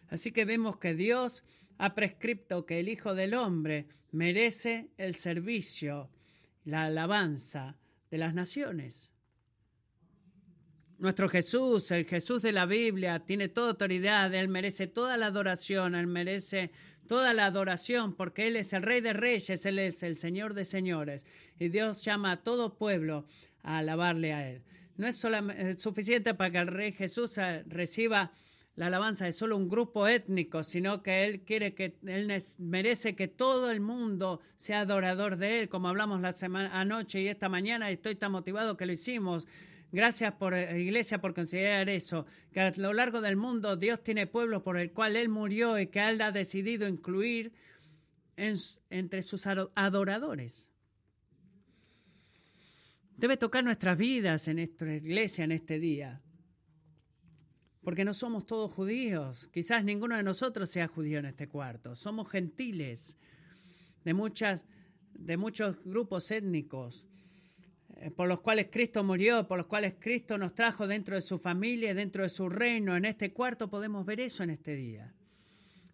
Así 0.10 0.32
que 0.32 0.46
vemos 0.46 0.78
que 0.78 0.96
Dios 0.96 1.43
ha 1.78 1.93
prescripto 1.93 2.65
que 2.65 2.80
el 2.80 2.89
Hijo 2.89 3.13
del 3.13 3.36
Hombre 3.36 3.88
merece 4.12 4.89
el 4.98 5.15
servicio, 5.15 6.10
la 6.63 6.86
alabanza 6.86 7.78
de 8.10 8.17
las 8.17 8.34
naciones. 8.34 9.12
Nuestro 11.00 11.30
Jesús, 11.30 11.92
el 11.92 12.06
Jesús 12.06 12.42
de 12.42 12.52
la 12.52 12.66
Biblia, 12.66 13.20
tiene 13.20 13.50
toda 13.50 13.70
autoridad, 13.70 14.34
Él 14.34 14.48
merece 14.48 14.88
toda 14.88 15.16
la 15.16 15.28
adoración, 15.28 15.94
Él 15.94 16.08
merece 16.08 16.72
toda 17.08 17.36
la 17.36 17.46
adoración 17.46 18.16
porque 18.16 18.48
Él 18.48 18.56
es 18.56 18.74
el 18.74 18.82
Rey 18.82 19.02
de 19.02 19.14
Reyes, 19.14 19.64
Él 19.68 19.78
es 19.78 20.02
el 20.02 20.16
Señor 20.16 20.56
de 20.56 20.66
Señores. 20.66 21.28
Y 21.60 21.70
Dios 21.70 22.04
llama 22.04 22.32
a 22.32 22.38
todo 22.38 22.78
pueblo 22.78 23.26
a 23.62 23.78
alabarle 23.78 24.34
a 24.34 24.50
Él. 24.50 24.64
No 24.98 25.06
es 25.06 25.18
solamente 25.18 25.78
suficiente 25.78 26.34
para 26.34 26.50
que 26.50 26.58
el 26.58 26.68
Rey 26.68 26.92
Jesús 26.92 27.38
eh, 27.38 27.64
reciba 27.68 28.32
la 28.76 28.88
alabanza 28.88 29.26
de 29.26 29.34
solo 29.34 29.56
un 29.56 29.70
grupo 29.70 30.08
étnico, 30.08 30.64
sino 30.64 31.04
que 31.04 31.26
Él 31.26 31.42
quiere 31.42 31.76
que 31.76 31.98
Él 32.08 32.32
merece 32.58 33.16
que 33.16 33.28
todo 33.28 33.70
el 33.70 33.82
mundo 33.82 34.42
sea 34.56 34.82
adorador 34.82 35.38
de 35.38 35.62
Él, 35.62 35.70
como 35.70 35.90
hablamos 35.90 36.22
la 36.22 36.32
semana 36.32 36.80
anoche 36.80 37.22
y 37.22 37.28
esta 37.28 37.50
mañana, 37.50 37.92
y 37.92 37.96
estoy 37.96 38.16
tan 38.16 38.32
motivado 38.32 38.78
que 38.78 38.88
lo 38.88 38.94
hicimos. 38.94 39.48
Gracias 39.91 40.34
por 40.34 40.54
eh, 40.54 40.82
Iglesia 40.82 41.21
por 41.21 41.34
considerar 41.34 41.89
eso, 41.89 42.26
que 42.52 42.60
a 42.60 42.71
lo 42.78 42.93
largo 42.93 43.21
del 43.21 43.38
mundo 43.38 43.78
Dios 43.78 44.04
tiene 44.04 44.28
pueblos 44.28 44.63
por 44.63 44.78
el 44.78 44.91
cual 44.91 45.15
Él 45.15 45.30
murió 45.30 45.80
y 45.80 45.88
que 45.88 46.08
Él 46.08 46.21
ha 46.21 46.32
decidido 46.32 46.88
incluir 46.88 47.54
entre 48.36 49.21
sus 49.23 49.47
adoradores. 49.47 50.69
Debe 53.15 53.38
tocar 53.38 53.63
nuestras 53.63 53.97
vidas 53.97 54.47
en 54.47 54.58
nuestra 54.58 54.93
iglesia 54.93 55.43
en 55.43 55.52
este 55.52 55.80
día 55.80 56.21
porque 57.88 58.04
no 58.04 58.13
somos 58.13 58.45
todos 58.45 58.73
judíos. 58.73 59.47
Quizás 59.47 59.82
ninguno 59.86 60.17
de 60.17 60.21
nosotros 60.21 60.69
sea 60.69 60.89
judío 60.89 61.19
en 61.19 61.26
este 61.26 61.47
cuarto. 61.47 61.95
Somos 61.95 62.30
gentiles 62.30 63.15
de, 64.04 64.13
muchas, 64.13 64.65
de 65.13 65.38
muchos 65.38 65.82
grupos 65.86 66.30
étnicos 66.32 67.08
por 68.16 68.28
los 68.28 68.42
cuales 68.42 68.68
Cristo 68.72 69.04
murió, 69.04 69.48
por 69.48 69.58
los 69.58 69.68
cuales 69.68 69.96
Cristo 70.00 70.38
nos 70.38 70.54
trajo 70.54 70.88
dentro 70.88 71.16
de 71.16 71.22
su 71.22 71.38
familia, 71.38 71.94
dentro 71.94 72.24
de 72.24 72.30
su 72.30 72.50
reino. 72.50 72.96
En 72.96 73.06
este 73.06 73.34
cuarto 73.34 73.70
podemos 73.70 74.06
ver 74.06 74.20
eso 74.20 74.44
en 74.44 74.52
este 74.52 74.76
día. 74.76 75.14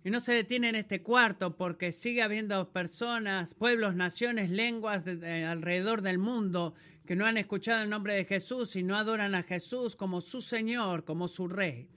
Y 0.05 0.09
no 0.09 0.19
se 0.19 0.33
detiene 0.33 0.69
en 0.69 0.75
este 0.75 1.01
cuarto 1.01 1.55
porque 1.55 1.93
sigue 1.93 2.21
habiendo 2.21 2.71
personas, 2.71 3.53
pueblos, 3.53 3.95
naciones, 3.95 4.49
lenguas 4.49 5.05
alrededor 5.07 6.01
del 6.01 6.17
mundo 6.17 6.73
que 7.05 7.15
no 7.15 7.25
han 7.25 7.37
escuchado 7.37 7.83
el 7.83 7.89
nombre 7.89 8.13
de 8.13 8.25
Jesús 8.25 8.75
y 8.75 8.83
no 8.83 8.97
adoran 8.97 9.33
a 9.33 9.43
Jesús 9.43 9.95
como 9.95 10.19
su 10.19 10.41
Señor, 10.41 11.05
como 11.05 11.27
su 11.27 11.47
Rey. 11.47 11.89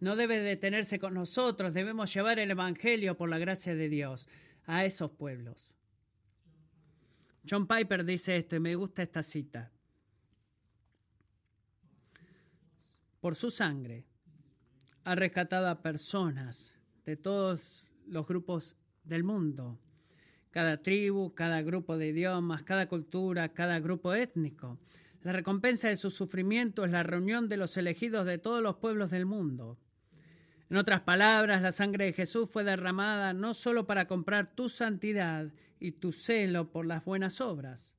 No 0.00 0.16
debe 0.16 0.40
detenerse 0.40 0.98
con 0.98 1.14
nosotros, 1.14 1.74
debemos 1.74 2.12
llevar 2.12 2.38
el 2.38 2.50
Evangelio 2.50 3.16
por 3.16 3.28
la 3.28 3.38
gracia 3.38 3.74
de 3.74 3.88
Dios 3.88 4.28
a 4.66 4.84
esos 4.84 5.10
pueblos. 5.10 5.72
John 7.48 7.66
Piper 7.66 8.04
dice 8.04 8.36
esto 8.36 8.56
y 8.56 8.60
me 8.60 8.74
gusta 8.74 9.02
esta 9.02 9.22
cita. 9.22 9.70
Por 13.20 13.36
su 13.36 13.50
sangre 13.50 14.06
ha 15.04 15.14
rescatado 15.14 15.68
a 15.68 15.82
personas 15.82 16.72
de 17.04 17.16
todos 17.16 17.86
los 18.06 18.26
grupos 18.26 18.76
del 19.04 19.24
mundo 19.24 19.78
cada 20.50 20.82
tribu, 20.82 21.34
cada 21.34 21.62
grupo 21.62 21.96
de 21.96 22.08
idiomas, 22.08 22.62
cada 22.64 22.88
cultura, 22.88 23.50
cada 23.50 23.78
grupo 23.78 24.14
étnico. 24.14 24.78
La 25.22 25.32
recompensa 25.32 25.88
de 25.88 25.96
su 25.96 26.10
sufrimiento 26.10 26.84
es 26.84 26.90
la 26.90 27.02
reunión 27.02 27.48
de 27.48 27.56
los 27.56 27.76
elegidos 27.76 28.26
de 28.26 28.38
todos 28.38 28.62
los 28.62 28.76
pueblos 28.76 29.10
del 29.10 29.26
mundo. 29.26 29.78
En 30.68 30.76
otras 30.76 31.00
palabras, 31.00 31.62
la 31.62 31.72
sangre 31.72 32.06
de 32.06 32.12
Jesús 32.12 32.48
fue 32.48 32.64
derramada 32.64 33.32
no 33.32 33.54
solo 33.54 33.86
para 33.86 34.06
comprar 34.06 34.54
tu 34.54 34.68
santidad 34.68 35.52
y 35.80 35.92
tu 35.92 36.12
celo 36.12 36.70
por 36.70 36.86
las 36.86 37.04
buenas 37.04 37.40
obras, 37.40 37.92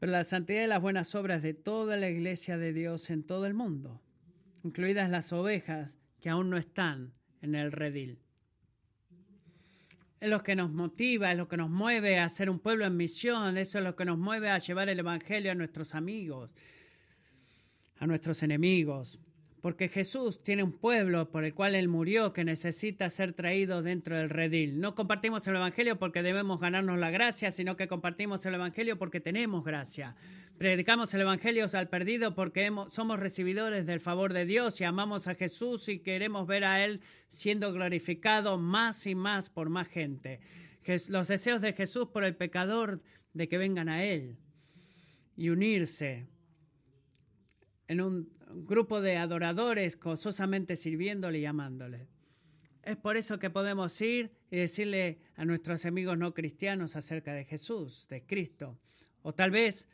pero 0.00 0.10
la 0.10 0.24
santidad 0.24 0.64
y 0.64 0.66
las 0.66 0.82
buenas 0.82 1.14
obras 1.14 1.42
de 1.42 1.54
toda 1.54 1.96
la 1.96 2.08
iglesia 2.08 2.58
de 2.58 2.72
Dios 2.72 3.10
en 3.10 3.22
todo 3.22 3.46
el 3.46 3.54
mundo, 3.54 4.02
incluidas 4.64 5.10
las 5.10 5.32
ovejas 5.32 5.98
que 6.20 6.30
aún 6.30 6.50
no 6.50 6.56
están 6.56 7.12
en 7.40 7.54
el 7.54 7.70
redil 7.70 8.18
es 10.22 10.30
lo 10.30 10.38
que 10.38 10.54
nos 10.54 10.70
motiva, 10.70 11.32
es 11.32 11.36
lo 11.36 11.48
que 11.48 11.56
nos 11.56 11.68
mueve 11.68 12.20
a 12.20 12.28
ser 12.28 12.48
un 12.48 12.60
pueblo 12.60 12.86
en 12.86 12.96
misión, 12.96 13.58
eso 13.58 13.78
es 13.78 13.84
lo 13.84 13.96
que 13.96 14.04
nos 14.04 14.16
mueve 14.16 14.50
a 14.50 14.58
llevar 14.58 14.88
el 14.88 15.00
Evangelio 15.00 15.50
a 15.50 15.56
nuestros 15.56 15.96
amigos, 15.96 16.52
a 17.98 18.06
nuestros 18.06 18.40
enemigos. 18.44 19.18
Porque 19.62 19.88
Jesús 19.88 20.42
tiene 20.42 20.64
un 20.64 20.72
pueblo 20.72 21.30
por 21.30 21.44
el 21.44 21.54
cual 21.54 21.76
Él 21.76 21.86
murió 21.86 22.32
que 22.32 22.44
necesita 22.44 23.08
ser 23.10 23.32
traído 23.32 23.80
dentro 23.80 24.16
del 24.16 24.28
redil. 24.28 24.80
No 24.80 24.96
compartimos 24.96 25.46
el 25.46 25.54
Evangelio 25.54 26.00
porque 26.00 26.24
debemos 26.24 26.58
ganarnos 26.58 26.98
la 26.98 27.10
gracia, 27.10 27.52
sino 27.52 27.76
que 27.76 27.86
compartimos 27.86 28.44
el 28.44 28.54
Evangelio 28.54 28.98
porque 28.98 29.20
tenemos 29.20 29.62
gracia. 29.62 30.16
Predicamos 30.58 31.14
el 31.14 31.20
Evangelio 31.20 31.66
al 31.74 31.88
perdido 31.88 32.34
porque 32.34 32.72
somos 32.88 33.20
recibidores 33.20 33.86
del 33.86 34.00
favor 34.00 34.32
de 34.32 34.46
Dios 34.46 34.80
y 34.80 34.84
amamos 34.84 35.28
a 35.28 35.36
Jesús 35.36 35.88
y 35.88 36.00
queremos 36.00 36.48
ver 36.48 36.64
a 36.64 36.84
Él 36.84 37.00
siendo 37.28 37.72
glorificado 37.72 38.58
más 38.58 39.06
y 39.06 39.14
más 39.14 39.48
por 39.48 39.70
más 39.70 39.86
gente. 39.86 40.40
Los 41.08 41.28
deseos 41.28 41.62
de 41.62 41.72
Jesús 41.72 42.08
por 42.08 42.24
el 42.24 42.34
pecador 42.34 43.00
de 43.32 43.48
que 43.48 43.58
vengan 43.58 43.88
a 43.88 44.02
Él 44.02 44.38
y 45.36 45.50
unirse 45.50 46.26
en 47.92 48.00
un 48.00 48.28
grupo 48.66 49.00
de 49.00 49.16
adoradores 49.16 49.98
gozosamente 49.98 50.76
sirviéndole 50.76 51.38
y 51.38 51.46
amándole. 51.46 52.08
Es 52.82 52.96
por 52.96 53.16
eso 53.16 53.38
que 53.38 53.50
podemos 53.50 54.00
ir 54.00 54.32
y 54.50 54.56
decirle 54.56 55.18
a 55.36 55.44
nuestros 55.44 55.86
amigos 55.86 56.18
no 56.18 56.34
cristianos 56.34 56.96
acerca 56.96 57.32
de 57.32 57.44
Jesús, 57.44 58.08
de 58.08 58.24
Cristo. 58.24 58.78
O 59.22 59.32
tal 59.34 59.50
vez 59.50 59.86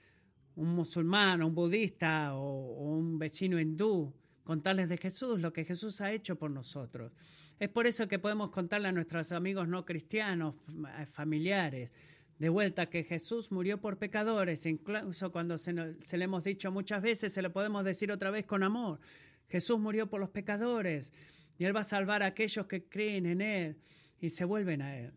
un 0.55 0.75
musulmán, 0.75 1.43
un 1.43 1.55
budista 1.55 2.35
o, 2.35 2.95
un 2.95 3.19
vecino 3.19 3.61
hindú, 3.61 4.15
contarles 4.43 4.89
de 4.89 4.97
Jesús, 4.97 5.41
lo 5.41 5.53
que 5.53 5.65
Jesús 5.65 6.01
ha 6.01 6.13
hecho 6.13 6.37
por 6.37 6.51
nosotros. 6.51 7.13
Es 7.59 7.69
por 7.69 7.87
eso 7.87 8.09
que 8.09 8.19
podemos 8.19 8.51
contarle 8.51 8.89
a 8.89 8.93
nuestros 8.93 9.33
amigos 9.33 9.69
no 9.69 9.85
cristianos, 9.85 10.55
familiares, 11.07 11.91
de 12.39 12.49
vuelta 12.49 12.87
que 12.87 13.05
Jesús 13.05 13.51
murió 13.51 13.81
por 13.81 13.99
pecadores, 13.99 14.65
incluso 14.67 15.33
cuando 15.33 15.59
se, 15.59 15.97
se, 16.01 16.17
le 16.17 16.25
hemos 16.25 16.45
dicho 16.45 16.71
muchas 16.71 17.03
veces, 17.03 17.33
se 17.33 17.43
lo 17.43 17.53
podemos 17.53 17.85
decir 17.85 18.13
otra 18.13 18.31
vez 18.31 18.45
con 18.45 18.63
amor. 18.63 19.01
Jesús 19.49 19.79
murió 19.79 20.09
por 20.09 20.21
los 20.21 20.31
pecadores 20.31 21.13
y 21.59 21.65
Él 21.65 21.75
va 21.75 21.81
a 21.81 21.85
salvar 21.85 22.23
a 22.23 22.27
aquellos 22.27 22.67
que 22.67 22.85
creen 22.85 23.27
en 23.27 23.41
Él 23.41 23.77
y 24.21 24.31
se 24.31 24.45
vuelven 24.45 24.83
a 24.83 24.97
Él. 24.97 25.13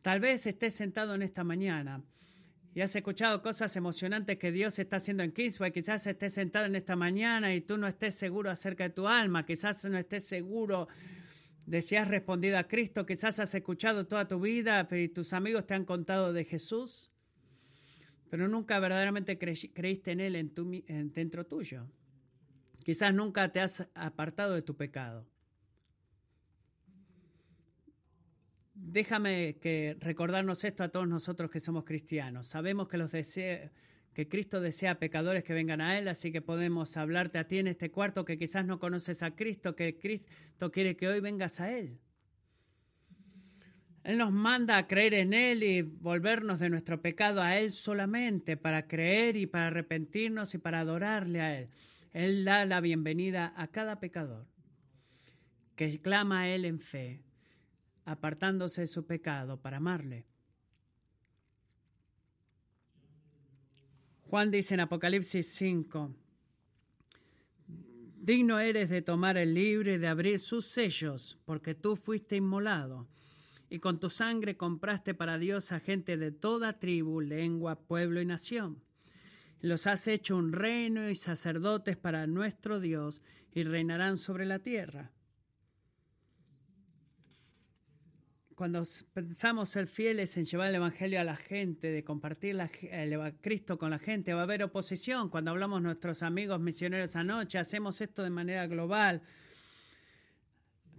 Tal 0.00 0.20
vez 0.20 0.46
estés 0.46 0.74
sentado 0.74 1.14
en 1.14 1.22
esta 1.22 1.44
mañana 1.44 2.02
y 2.74 2.80
has 2.80 2.94
escuchado 2.96 3.40
cosas 3.40 3.76
emocionantes 3.76 4.36
que 4.38 4.50
Dios 4.50 4.78
está 4.78 4.96
haciendo 4.96 5.22
en 5.22 5.32
Kingsway. 5.32 5.70
Quizás 5.70 6.06
estés 6.06 6.34
sentado 6.34 6.66
en 6.66 6.74
esta 6.74 6.96
mañana 6.96 7.54
y 7.54 7.60
tú 7.60 7.78
no 7.78 7.86
estés 7.86 8.14
seguro 8.14 8.50
acerca 8.50 8.84
de 8.84 8.90
tu 8.90 9.06
alma. 9.06 9.46
Quizás 9.46 9.84
no 9.84 9.96
estés 9.96 10.24
seguro 10.24 10.88
de 11.66 11.82
si 11.82 11.96
has 11.96 12.08
respondido 12.08 12.58
a 12.58 12.64
Cristo. 12.64 13.06
Quizás 13.06 13.38
has 13.40 13.54
escuchado 13.54 14.06
toda 14.06 14.28
tu 14.28 14.40
vida 14.40 14.88
y 14.90 15.08
tus 15.08 15.32
amigos 15.32 15.66
te 15.66 15.74
han 15.74 15.84
contado 15.84 16.32
de 16.32 16.44
Jesús. 16.44 17.10
Pero 18.30 18.48
nunca 18.48 18.78
verdaderamente 18.80 19.38
creíste 19.38 20.12
en 20.12 20.20
Él 20.20 20.36
en 20.36 21.12
dentro 21.12 21.46
tuyo. 21.46 21.86
Quizás 22.84 23.14
nunca 23.14 23.50
te 23.52 23.60
has 23.60 23.88
apartado 23.94 24.54
de 24.54 24.62
tu 24.62 24.76
pecado. 24.76 25.26
déjame 28.74 29.56
que 29.60 29.96
recordarnos 30.00 30.64
esto 30.64 30.84
a 30.84 30.88
todos 30.88 31.08
nosotros 31.08 31.50
que 31.50 31.60
somos 31.60 31.84
cristianos. 31.84 32.46
Sabemos 32.46 32.88
que 32.88 32.98
los 32.98 33.14
que 34.14 34.28
Cristo 34.28 34.60
desea 34.60 34.98
pecadores 34.98 35.42
que 35.44 35.52
vengan 35.52 35.80
a 35.80 35.98
Él, 35.98 36.08
así 36.08 36.30
que 36.30 36.40
podemos 36.40 36.96
hablarte 36.96 37.38
a 37.38 37.48
ti 37.48 37.58
en 37.58 37.66
este 37.66 37.90
cuarto 37.90 38.24
que 38.24 38.38
quizás 38.38 38.64
no 38.64 38.78
conoces 38.78 39.22
a 39.22 39.34
Cristo, 39.34 39.74
que 39.74 39.98
Cristo 39.98 40.70
quiere 40.70 40.96
que 40.96 41.08
hoy 41.08 41.20
vengas 41.20 41.60
a 41.60 41.72
Él. 41.72 41.98
Él 44.04 44.18
nos 44.18 44.32
manda 44.32 44.76
a 44.76 44.86
creer 44.86 45.14
en 45.14 45.34
Él 45.34 45.62
y 45.62 45.82
volvernos 45.82 46.60
de 46.60 46.70
nuestro 46.70 47.02
pecado 47.02 47.42
a 47.42 47.58
Él 47.58 47.72
solamente, 47.72 48.56
para 48.56 48.86
creer 48.86 49.36
y 49.36 49.46
para 49.46 49.66
arrepentirnos 49.66 50.54
y 50.54 50.58
para 50.58 50.80
adorarle 50.80 51.40
a 51.40 51.58
Él. 51.58 51.68
Él 52.12 52.44
da 52.44 52.64
la 52.64 52.80
bienvenida 52.80 53.52
a 53.56 53.66
cada 53.66 53.98
pecador 53.98 54.46
que 55.74 56.00
clama 56.00 56.42
a 56.42 56.48
Él 56.48 56.64
en 56.64 56.78
fe 56.78 57.24
apartándose 58.04 58.82
de 58.82 58.86
su 58.86 59.06
pecado 59.06 59.60
para 59.60 59.78
amarle. 59.78 60.26
Juan 64.34 64.50
dice 64.50 64.74
en 64.74 64.80
Apocalipsis 64.80 65.46
5, 65.46 66.12
digno 68.16 68.58
eres 68.58 68.90
de 68.90 69.00
tomar 69.00 69.36
el 69.36 69.54
libro 69.54 69.92
y 69.92 69.98
de 69.98 70.08
abrir 70.08 70.40
sus 70.40 70.66
sellos, 70.66 71.38
porque 71.44 71.76
tú 71.76 71.94
fuiste 71.94 72.34
inmolado, 72.34 73.06
y 73.70 73.78
con 73.78 74.00
tu 74.00 74.10
sangre 74.10 74.56
compraste 74.56 75.14
para 75.14 75.38
Dios 75.38 75.70
a 75.70 75.78
gente 75.78 76.16
de 76.16 76.32
toda 76.32 76.80
tribu, 76.80 77.20
lengua, 77.20 77.78
pueblo 77.78 78.20
y 78.20 78.26
nación. 78.26 78.82
Los 79.60 79.86
has 79.86 80.08
hecho 80.08 80.36
un 80.36 80.52
reino 80.52 81.08
y 81.08 81.14
sacerdotes 81.14 81.96
para 81.96 82.26
nuestro 82.26 82.80
Dios, 82.80 83.22
y 83.52 83.62
reinarán 83.62 84.18
sobre 84.18 84.46
la 84.46 84.58
tierra. 84.58 85.12
Cuando 88.54 88.82
pensamos 89.12 89.68
ser 89.68 89.86
fieles 89.86 90.36
en 90.36 90.44
llevar 90.44 90.68
el 90.68 90.76
Evangelio 90.76 91.20
a 91.20 91.24
la 91.24 91.36
gente, 91.36 91.90
de 91.90 92.04
compartir 92.04 92.58
el 92.90 93.34
Cristo 93.40 93.78
con 93.78 93.90
la 93.90 93.98
gente, 93.98 94.32
va 94.32 94.40
a 94.40 94.44
haber 94.44 94.62
oposición. 94.62 95.28
Cuando 95.28 95.50
hablamos 95.50 95.82
nuestros 95.82 96.22
amigos 96.22 96.60
misioneros 96.60 97.16
anoche, 97.16 97.58
hacemos 97.58 98.00
esto 98.00 98.22
de 98.22 98.30
manera 98.30 98.66
global. 98.66 99.22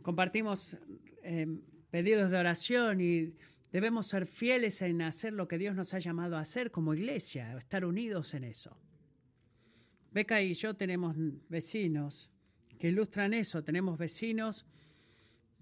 Compartimos 0.02 0.78
em, 1.24 1.62
pedidos 1.90 2.30
de 2.32 2.38
oración 2.38 3.02
y 3.02 3.34
debemos 3.72 4.08
ser 4.08 4.26
fieles 4.26 4.82
en 4.82 5.02
hacer 5.02 5.34
lo 5.34 5.48
que 5.48 5.58
Dios 5.58 5.76
nos 5.76 5.94
ha 5.94 6.00
llamado 6.00 6.38
a 6.38 6.42
hacer 6.42 6.72
como 6.72 6.94
iglesia, 6.94 7.58
estar 7.58 7.86
unidos 7.86 8.34
en 8.34 8.44
eso. 8.44 8.78
Beca 10.12 10.42
y 10.42 10.54
yo 10.54 10.76
tenemos 10.76 11.16
vecinos 11.50 12.32
que 12.80 12.90
ilustran 12.90 13.34
eso. 13.34 13.64
Tenemos 13.64 13.98
vecinos 13.98 14.66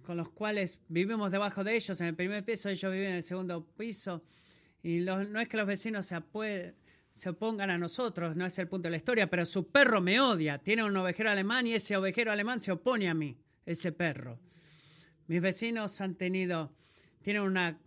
con 0.04 0.18
los 0.18 0.30
cuales 0.30 0.80
vivimos 0.88 1.32
debajo 1.32 1.64
de 1.64 1.76
ellos 1.76 2.00
en 2.02 2.08
el 2.08 2.16
primer 2.16 2.44
piso, 2.44 2.70
ellos 2.70 2.92
viven 2.92 3.10
en 3.10 3.16
el 3.16 3.24
segundo 3.24 3.66
piso. 3.66 4.24
Y 4.84 5.00
no 5.00 5.40
es 5.40 5.48
que 5.48 5.58
los 5.58 5.66
vecinos 5.66 6.06
se, 6.06 6.22
se 7.10 7.30
opongan 7.30 7.70
a 7.70 7.78
nosotros, 7.78 8.36
no 8.36 8.46
es 8.46 8.60
el 8.60 8.68
punto 8.68 8.88
de 8.88 8.92
la 8.92 8.98
historia, 8.98 9.30
pero 9.30 9.46
su 9.46 9.70
perro 9.70 10.02
me 10.02 10.20
odia. 10.20 10.58
Tiene 10.58 10.84
un 10.84 10.96
ovejero 10.96 11.32
alemán 11.32 11.66
y 11.68 11.74
ese 11.74 11.96
ovejero 11.96 12.32
alemán 12.32 12.60
se 12.60 12.72
opone 12.72 13.10
a 13.10 13.14
mí, 13.14 13.38
ese 13.66 13.92
perro. 13.92 14.40
Mis 15.28 15.42
vecinos 15.42 16.02
han 16.02 16.16
tenido, 16.16 16.76
tienen 17.22 17.44
una, 17.44 17.80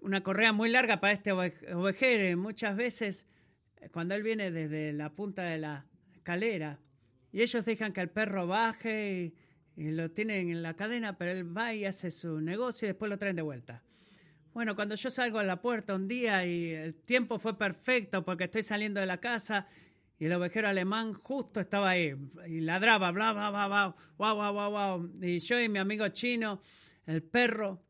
una 0.00 0.22
correa 0.22 0.52
muy 0.52 0.70
larga 0.70 1.00
para 1.00 1.12
este 1.12 1.32
ovejero 1.32 2.28
y 2.28 2.36
muchas 2.36 2.76
veces 2.76 3.26
eh, 3.76 3.90
cuando 3.90 4.14
él 4.14 4.22
viene 4.22 4.50
desde 4.50 4.92
la 4.94 5.10
punta 5.10 5.42
de 5.42 5.58
la 5.58 5.86
escalera 6.14 6.78
y 7.32 7.42
ellos 7.42 7.64
dejan 7.64 7.92
que 7.92 8.00
el 8.00 8.08
perro 8.08 8.46
baje 8.46 9.12
y 9.12 9.34
y 9.80 9.92
lo 9.92 10.10
tienen 10.10 10.50
en 10.50 10.62
la 10.62 10.76
cadena, 10.76 11.16
pero 11.16 11.30
él 11.30 11.56
va 11.56 11.72
y 11.72 11.86
hace 11.86 12.10
su 12.10 12.38
negocio 12.38 12.84
y 12.84 12.90
después 12.90 13.08
lo 13.08 13.16
traen 13.16 13.36
de 13.36 13.40
vuelta. 13.40 13.82
Bueno, 14.52 14.74
cuando 14.76 14.94
yo 14.94 15.08
salgo 15.08 15.38
a 15.38 15.42
la 15.42 15.62
puerta 15.62 15.94
un 15.94 16.06
día 16.06 16.44
y 16.44 16.72
el 16.72 16.94
tiempo 16.94 17.38
fue 17.38 17.56
perfecto 17.56 18.22
porque 18.22 18.44
estoy 18.44 18.62
saliendo 18.62 19.00
de 19.00 19.06
la 19.06 19.20
casa 19.20 19.68
y 20.18 20.26
el 20.26 20.34
ovejero 20.34 20.68
alemán 20.68 21.14
justo 21.14 21.60
estaba 21.60 21.88
ahí 21.88 22.14
y 22.46 22.60
ladraba, 22.60 23.10
bla, 23.10 23.32
bla, 23.32 23.48
bla, 23.48 23.66
bla, 23.68 23.94
guau, 24.18 24.36
guau, 24.36 24.52
guau, 24.52 24.70
guau. 24.70 25.10
Y 25.22 25.38
yo 25.38 25.58
y 25.58 25.70
mi 25.70 25.78
amigo 25.78 26.06
chino, 26.08 26.60
el 27.06 27.22
perro, 27.22 27.82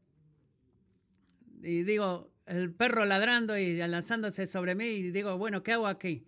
y 1.61 1.83
digo, 1.83 2.33
el 2.47 2.73
perro 2.73 3.05
ladrando 3.05 3.59
y 3.59 3.79
lanzándose 3.79 4.47
sobre 4.47 4.77
mí 4.77 4.85
y 4.85 5.11
digo, 5.11 5.37
bueno, 5.39 5.65
¿qué 5.65 5.73
hago 5.73 5.89
aquí? 5.89 6.25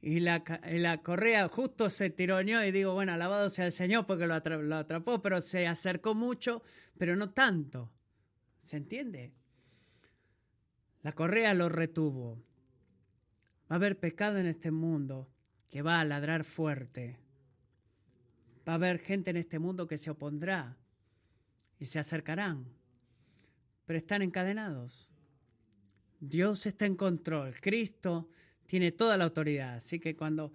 Y 0.00 0.20
la, 0.20 0.44
la, 0.70 1.02
correa 1.02 1.48
justo 1.48 1.90
se 1.90 2.10
tironeó 2.10 2.64
y 2.64 2.70
digo, 2.70 2.94
bueno, 2.94 3.12
alabado 3.12 3.50
sea 3.50 3.66
el 3.66 3.72
Señor 3.72 4.06
porque 4.06 4.26
lo, 4.26 4.38
lo 4.38 4.76
atrapó, 4.76 5.20
pero 5.20 5.40
se 5.40 5.66
acercó 5.66 6.14
mucho, 6.14 6.62
pero 6.96 7.16
no 7.16 7.30
tanto. 7.30 7.90
¿Se 8.62 8.76
entiende? 8.76 9.32
La 11.02 11.12
correa 11.12 11.54
lo 11.54 11.68
retuvo. 11.68 12.44
Va 13.70 13.74
a 13.74 13.76
haber 13.76 13.98
pecado 13.98 14.38
en 14.38 14.46
este 14.46 14.70
mundo 14.70 15.30
que 15.68 15.82
va 15.82 16.00
a 16.00 16.04
ladrar 16.04 16.44
fuerte. 16.44 17.18
Va 18.68 18.72
a 18.72 18.76
haber 18.76 18.98
gente 18.98 19.30
en 19.30 19.36
este 19.36 19.58
mundo 19.58 19.86
que 19.86 19.98
se 19.98 20.10
opondrá 20.10 20.76
y 21.78 21.86
se 21.86 21.98
acercarán, 21.98 22.66
pero 23.84 23.98
están 23.98 24.22
encadenados. 24.22 25.10
Dios 26.20 26.66
está 26.66 26.86
en 26.86 26.96
control. 26.96 27.54
Cristo 27.60 28.28
tiene 28.68 28.92
toda 28.92 29.16
la 29.16 29.24
autoridad. 29.24 29.76
Así 29.76 29.98
que 29.98 30.14
cuando 30.14 30.52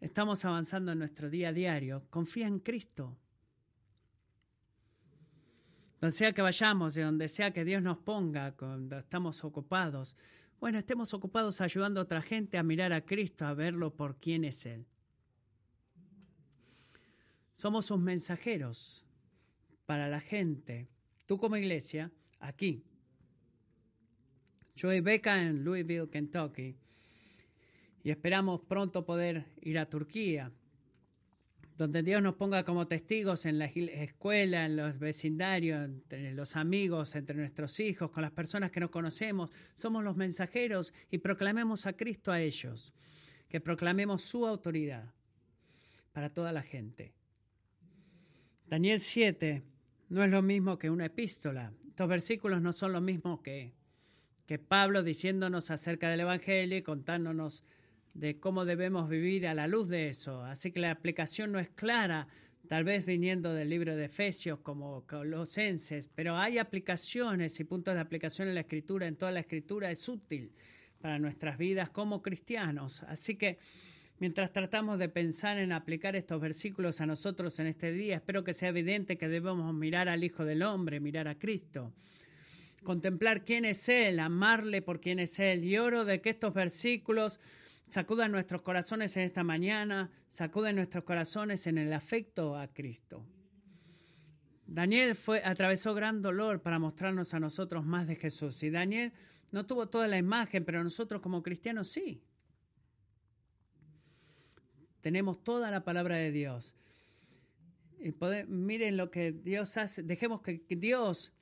estamos 0.00 0.44
avanzando 0.44 0.92
en 0.92 0.98
nuestro 0.98 1.30
día 1.30 1.48
a 1.48 1.52
diario, 1.52 2.04
confía 2.10 2.48
en 2.48 2.58
Cristo. 2.58 3.16
Donde 6.00 6.16
sea 6.16 6.32
que 6.32 6.42
vayamos, 6.42 6.94
de 6.94 7.02
donde 7.02 7.28
sea 7.28 7.52
que 7.52 7.64
Dios 7.64 7.80
nos 7.80 7.98
ponga, 7.98 8.52
cuando 8.56 8.98
estamos 8.98 9.44
ocupados, 9.44 10.16
bueno, 10.58 10.78
estemos 10.78 11.14
ocupados 11.14 11.60
ayudando 11.60 12.00
a 12.00 12.02
otra 12.02 12.20
gente 12.20 12.58
a 12.58 12.64
mirar 12.64 12.92
a 12.92 13.04
Cristo, 13.04 13.46
a 13.46 13.54
verlo 13.54 13.94
por 13.94 14.16
quién 14.16 14.44
es 14.44 14.66
Él. 14.66 14.84
Somos 17.54 17.86
sus 17.86 18.00
mensajeros 18.00 19.06
para 19.86 20.08
la 20.08 20.18
gente. 20.18 20.88
Tú 21.24 21.38
como 21.38 21.56
iglesia, 21.56 22.10
aquí. 22.40 22.84
Yo 24.74 24.92
y 24.92 25.00
Beca 25.00 25.40
en 25.40 25.62
Louisville, 25.62 26.10
Kentucky 26.10 26.76
y 28.04 28.10
esperamos 28.10 28.60
pronto 28.60 29.06
poder 29.06 29.46
ir 29.62 29.78
a 29.78 29.88
Turquía, 29.88 30.52
donde 31.78 32.02
Dios 32.02 32.22
nos 32.22 32.34
ponga 32.34 32.62
como 32.62 32.86
testigos 32.86 33.46
en 33.46 33.58
la 33.58 33.64
escuela, 33.64 34.66
en 34.66 34.76
los 34.76 34.98
vecindarios, 34.98 35.86
entre 35.86 36.34
los 36.34 36.54
amigos, 36.54 37.16
entre 37.16 37.36
nuestros 37.36 37.80
hijos, 37.80 38.10
con 38.10 38.22
las 38.22 38.30
personas 38.30 38.70
que 38.70 38.78
nos 38.78 38.90
conocemos. 38.90 39.50
Somos 39.74 40.04
los 40.04 40.16
mensajeros 40.16 40.92
y 41.10 41.18
proclamemos 41.18 41.86
a 41.86 41.94
Cristo 41.94 42.30
a 42.30 42.40
ellos, 42.42 42.92
que 43.48 43.60
proclamemos 43.60 44.22
su 44.22 44.46
autoridad 44.46 45.12
para 46.12 46.28
toda 46.28 46.52
la 46.52 46.62
gente. 46.62 47.14
Daniel 48.66 49.00
7 49.00 49.62
no 50.10 50.22
es 50.22 50.30
lo 50.30 50.42
mismo 50.42 50.78
que 50.78 50.90
una 50.90 51.06
epístola. 51.06 51.72
Estos 51.88 52.08
versículos 52.08 52.60
no 52.60 52.72
son 52.74 52.92
lo 52.92 53.00
mismo 53.00 53.42
que, 53.42 53.72
que 54.46 54.58
Pablo 54.58 55.02
diciéndonos 55.02 55.70
acerca 55.70 56.10
del 56.10 56.20
Evangelio 56.20 56.76
y 56.76 56.82
contándonos 56.82 57.64
de 58.14 58.38
cómo 58.38 58.64
debemos 58.64 59.08
vivir 59.08 59.46
a 59.46 59.54
la 59.54 59.66
luz 59.66 59.88
de 59.88 60.08
eso. 60.08 60.42
Así 60.44 60.70
que 60.70 60.80
la 60.80 60.90
aplicación 60.90 61.52
no 61.52 61.58
es 61.58 61.68
clara, 61.68 62.28
tal 62.68 62.84
vez 62.84 63.04
viniendo 63.04 63.52
del 63.52 63.68
libro 63.68 63.96
de 63.96 64.06
Efesios 64.06 64.60
como 64.60 65.04
Colosenses, 65.06 66.08
pero 66.14 66.36
hay 66.36 66.58
aplicaciones 66.58 67.58
y 67.60 67.64
puntos 67.64 67.94
de 67.94 68.00
aplicación 68.00 68.48
en 68.48 68.54
la 68.54 68.60
escritura, 68.60 69.06
en 69.06 69.16
toda 69.16 69.32
la 69.32 69.40
escritura 69.40 69.90
es 69.90 70.08
útil 70.08 70.52
para 71.00 71.18
nuestras 71.18 71.58
vidas 71.58 71.90
como 71.90 72.22
cristianos. 72.22 73.02
Así 73.02 73.34
que 73.34 73.58
mientras 74.18 74.52
tratamos 74.52 74.98
de 74.98 75.08
pensar 75.08 75.58
en 75.58 75.72
aplicar 75.72 76.16
estos 76.16 76.40
versículos 76.40 77.00
a 77.00 77.06
nosotros 77.06 77.58
en 77.58 77.66
este 77.66 77.92
día, 77.92 78.16
espero 78.16 78.44
que 78.44 78.54
sea 78.54 78.70
evidente 78.70 79.18
que 79.18 79.28
debemos 79.28 79.74
mirar 79.74 80.08
al 80.08 80.24
Hijo 80.24 80.44
del 80.44 80.62
Hombre, 80.62 81.00
mirar 81.00 81.28
a 81.28 81.38
Cristo 81.38 81.92
contemplar 82.84 83.44
quién 83.44 83.64
es 83.64 83.88
Él, 83.88 84.20
amarle 84.20 84.82
por 84.82 85.00
quién 85.00 85.18
es 85.18 85.40
Él. 85.40 85.64
Y 85.64 85.78
oro 85.78 86.04
de 86.04 86.20
que 86.20 86.30
estos 86.30 86.54
versículos 86.54 87.40
sacudan 87.88 88.32
nuestros 88.32 88.62
corazones 88.62 89.16
en 89.16 89.22
esta 89.24 89.44
mañana, 89.44 90.10
sacuden 90.28 90.76
nuestros 90.76 91.04
corazones 91.04 91.66
en 91.66 91.78
el 91.78 91.92
afecto 91.92 92.56
a 92.56 92.68
Cristo. 92.68 93.24
Daniel 94.66 95.14
fue, 95.14 95.42
atravesó 95.44 95.94
gran 95.94 96.22
dolor 96.22 96.62
para 96.62 96.78
mostrarnos 96.78 97.34
a 97.34 97.40
nosotros 97.40 97.84
más 97.84 98.06
de 98.06 98.16
Jesús. 98.16 98.62
Y 98.62 98.70
Daniel 98.70 99.12
no 99.52 99.66
tuvo 99.66 99.88
toda 99.88 100.08
la 100.08 100.16
imagen, 100.16 100.64
pero 100.64 100.82
nosotros 100.82 101.20
como 101.20 101.42
cristianos 101.42 101.88
sí. 101.88 102.22
Tenemos 105.00 105.44
toda 105.44 105.70
la 105.70 105.84
palabra 105.84 106.16
de 106.16 106.32
Dios. 106.32 106.74
Y 108.00 108.14
miren 108.48 108.96
lo 108.96 109.10
que 109.10 109.32
Dios 109.32 109.76
hace. 109.76 110.02
Dejemos 110.02 110.40
que 110.40 110.64
Dios 110.68 111.32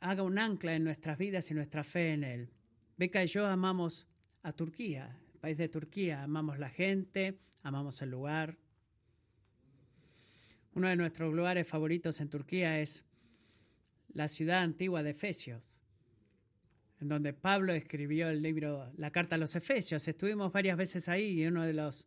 haga 0.00 0.22
un 0.22 0.38
ancla 0.38 0.74
en 0.74 0.84
nuestras 0.84 1.18
vidas 1.18 1.50
y 1.50 1.54
nuestra 1.54 1.84
fe 1.84 2.12
en 2.12 2.24
Él. 2.24 2.50
Beca 2.96 3.22
y 3.22 3.26
yo 3.28 3.46
amamos 3.46 4.07
a 4.42 4.52
Turquía, 4.52 5.18
el 5.32 5.38
país 5.40 5.58
de 5.58 5.68
Turquía. 5.68 6.22
Amamos 6.22 6.58
la 6.58 6.68
gente, 6.68 7.38
amamos 7.62 8.00
el 8.02 8.10
lugar. 8.10 8.56
Uno 10.74 10.88
de 10.88 10.96
nuestros 10.96 11.34
lugares 11.34 11.66
favoritos 11.66 12.20
en 12.20 12.28
Turquía 12.28 12.80
es 12.80 13.04
la 14.08 14.28
ciudad 14.28 14.62
antigua 14.62 15.02
de 15.02 15.10
Efesios, 15.10 15.62
en 17.00 17.08
donde 17.08 17.32
Pablo 17.32 17.72
escribió 17.72 18.28
el 18.28 18.42
libro, 18.42 18.92
la 18.96 19.10
carta 19.10 19.36
a 19.36 19.38
los 19.38 19.54
Efesios. 19.56 20.06
Estuvimos 20.06 20.52
varias 20.52 20.76
veces 20.76 21.08
ahí 21.08 21.40
y 21.40 21.46
uno 21.46 21.64
de 21.64 21.72
los 21.72 22.06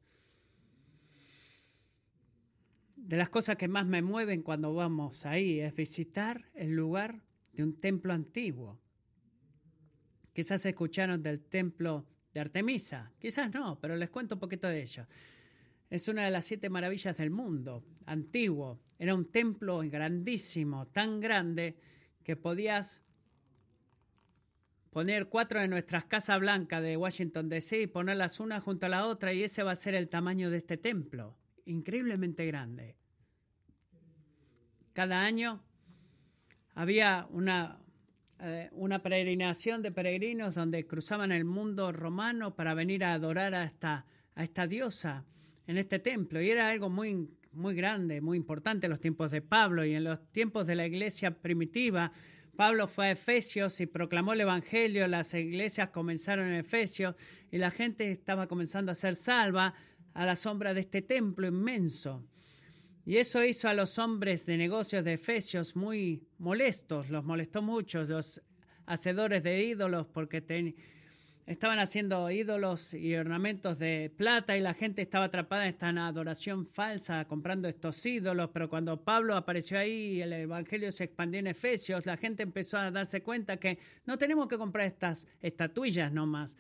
de 2.96 3.18
las 3.18 3.30
cosas 3.30 3.58
que 3.58 3.68
más 3.68 3.86
me 3.88 4.02
mueven 4.02 4.42
cuando 4.42 4.74
vamos 4.74 5.26
ahí 5.26 5.60
es 5.60 5.76
visitar 5.76 6.46
el 6.54 6.72
lugar 6.72 7.24
de 7.52 7.64
un 7.64 7.74
templo 7.74 8.14
antiguo. 8.14 8.80
Quizás 10.34 10.66
escucharon 10.66 11.22
del 11.22 11.42
templo 11.42 12.06
de 12.34 12.40
Artemisa. 12.40 13.12
Quizás 13.20 13.54
no, 13.54 13.80
pero 13.80 13.96
les 13.96 14.10
cuento 14.10 14.36
un 14.36 14.40
poquito 14.40 14.68
de 14.68 14.82
ello. 14.82 15.06
Es 15.90 16.08
una 16.08 16.24
de 16.24 16.32
las 16.32 16.46
siete 16.46 16.70
maravillas 16.70 17.18
del 17.18 17.32
mundo, 17.32 17.84
antiguo. 18.06 18.80
Era 18.98 19.14
un 19.14 19.26
templo 19.26 19.80
grandísimo, 19.80 20.88
tan 20.88 21.20
grande 21.20 21.78
que 22.24 22.36
podías 22.36 23.02
poner 24.92 25.28
cuatro 25.28 25.60
de 25.60 25.68
nuestras 25.68 26.06
casas 26.06 26.40
blancas 26.40 26.82
de 26.82 26.98
Washington 26.98 27.50
DC 27.50 27.82
y 27.82 27.88
ponerlas 27.88 28.40
una 28.40 28.62
junto 28.62 28.86
a 28.86 28.90
la 28.90 29.06
otra 29.06 29.34
y 29.34 29.44
ese 29.44 29.64
va 29.64 29.72
a 29.72 29.76
ser 29.76 29.96
el 29.96 30.10
tamaño 30.10 30.50
de 30.50 30.58
este 30.58 30.78
templo. 30.78 31.38
Increíblemente 31.66 32.46
grande. 32.46 32.96
Cada 34.94 35.24
año 35.24 35.64
había 36.74 37.28
una 37.32 37.81
eh, 38.44 38.70
una 38.72 39.04
peregrinación 39.04 39.84
de 39.84 39.92
peregrinos 39.92 40.56
donde 40.56 40.88
cruzaban 40.88 41.32
el 41.32 41.46
mundo 41.46 41.92
romano 41.92 42.56
para 42.56 42.74
venir 42.74 43.04
a 43.04 43.14
adorar 43.14 43.54
a 43.54 43.64
esta, 43.64 44.08
a 44.34 44.44
esta 44.44 44.66
diosa 44.66 45.26
en 45.68 45.78
este 45.78 46.00
templo. 46.00 46.42
Y 46.42 46.50
era 46.50 46.70
algo 46.70 46.90
muy, 46.90 47.30
muy 47.52 47.76
grande, 47.76 48.20
muy 48.20 48.38
importante 48.38 48.88
en 48.88 48.90
los 48.90 49.00
tiempos 49.00 49.30
de 49.30 49.44
Pablo 49.44 49.86
y 49.86 49.94
en 49.94 50.04
los 50.06 50.32
tiempos 50.32 50.66
de 50.66 50.76
la 50.76 50.88
iglesia 50.88 51.40
primitiva. 51.40 52.12
Pablo 52.56 52.88
fue 52.88 53.08
a 53.08 53.12
Efesios 53.12 53.80
y 53.80 53.86
proclamó 53.86 54.34
el 54.34 54.42
Evangelio, 54.42 55.08
las 55.08 55.36
iglesias 55.36 55.90
comenzaron 55.90 56.48
en 56.48 56.56
Efesios 56.56 57.16
y 57.52 57.60
la 57.60 57.70
gente 57.70 58.12
estaba 58.12 58.48
comenzando 58.48 58.92
a 58.92 58.96
ser 58.96 59.16
salva 59.16 59.74
a 60.16 60.26
la 60.26 60.36
sombra 60.36 60.74
de 60.74 60.82
este 60.82 61.04
templo 61.04 61.48
inmenso. 61.48 62.26
Y 63.06 63.18
eso 63.18 63.44
hizo 63.44 63.68
a 63.68 63.74
los 63.74 63.98
hombres 63.98 64.46
de 64.46 64.58
negocios 64.58 65.04
de 65.04 65.14
Efesios 65.14 65.76
muy 65.76 66.28
molestos, 66.38 67.10
los 67.10 67.24
molestó 67.24 67.62
mucho, 67.62 68.04
los 68.04 68.42
hacedores 68.86 69.42
de 69.42 69.64
ídolos, 69.64 70.06
porque 70.06 70.76
estaban 71.48 71.80
haciendo 71.80 72.30
ídolos 72.30 72.94
y 72.94 73.16
ornamentos 73.16 73.80
de 73.80 74.14
plata 74.16 74.56
y 74.56 74.62
la 74.62 74.76
gente 74.76 75.02
estaba 75.02 75.26
atrapada 75.26 75.64
en 75.64 75.70
esta 75.70 75.90
adoración 75.90 76.68
falsa, 76.68 77.26
comprando 77.26 77.68
estos 77.68 78.06
ídolos, 78.06 78.52
pero 78.54 78.70
cuando 78.70 79.04
Pablo 79.04 79.36
apareció 79.36 79.80
ahí 79.80 80.18
y 80.18 80.22
el 80.22 80.34
Evangelio 80.34 80.92
se 80.92 81.06
expandió 81.06 81.40
en 81.40 81.48
Efesios, 81.48 82.06
la 82.06 82.18
gente 82.18 82.44
empezó 82.44 82.78
a 82.78 82.92
darse 82.92 83.24
cuenta 83.24 83.58
que 83.58 83.80
no 84.06 84.20
tenemos 84.20 84.48
que 84.48 84.60
comprar 84.60 84.86
estas 84.86 85.28
estatuillas 85.42 86.12
nomás 86.12 86.56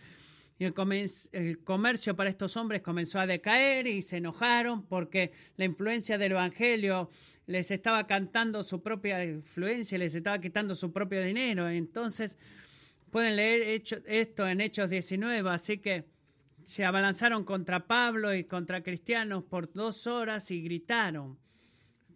y 0.62 0.66
el, 0.66 1.64
comercio 1.64 2.16
para 2.16 2.30
estos 2.30 2.55
hombres 2.55 2.84
comenzó 2.84 3.20
a 3.20 3.26
decaer 3.26 3.88
y 3.88 4.03
se 4.03 4.18
enojaron 4.18 4.86
porque 4.86 5.32
la 5.57 5.66
influencia 5.66 6.20
del 6.20 6.34
Evangelio 6.34 7.09
les 7.47 7.72
estaba 7.72 8.05
cantando 8.05 8.62
su 8.62 8.84
propia 8.84 9.26
influencia, 9.26 9.97
les 9.97 10.14
estaba 10.14 10.39
quitando 10.39 10.76
su 10.76 10.93
propio 10.93 11.24
dinero. 11.24 11.68
Entonces, 11.68 12.38
pueden 13.09 13.38
leer 13.38 13.82
esto 14.05 14.47
en 14.47 14.62
Hechos 14.62 14.91
19, 14.91 15.49
así 15.49 15.80
que 15.80 16.05
se 16.64 16.86
abalanzaron 16.86 17.43
contra 17.43 17.88
Pablo 17.88 18.36
y 18.36 18.43
contra 18.43 18.84
cristianos 18.84 19.43
por 19.43 19.74
dos 19.74 20.05
horas 20.05 20.51
y 20.51 20.62
gritaron 20.62 21.39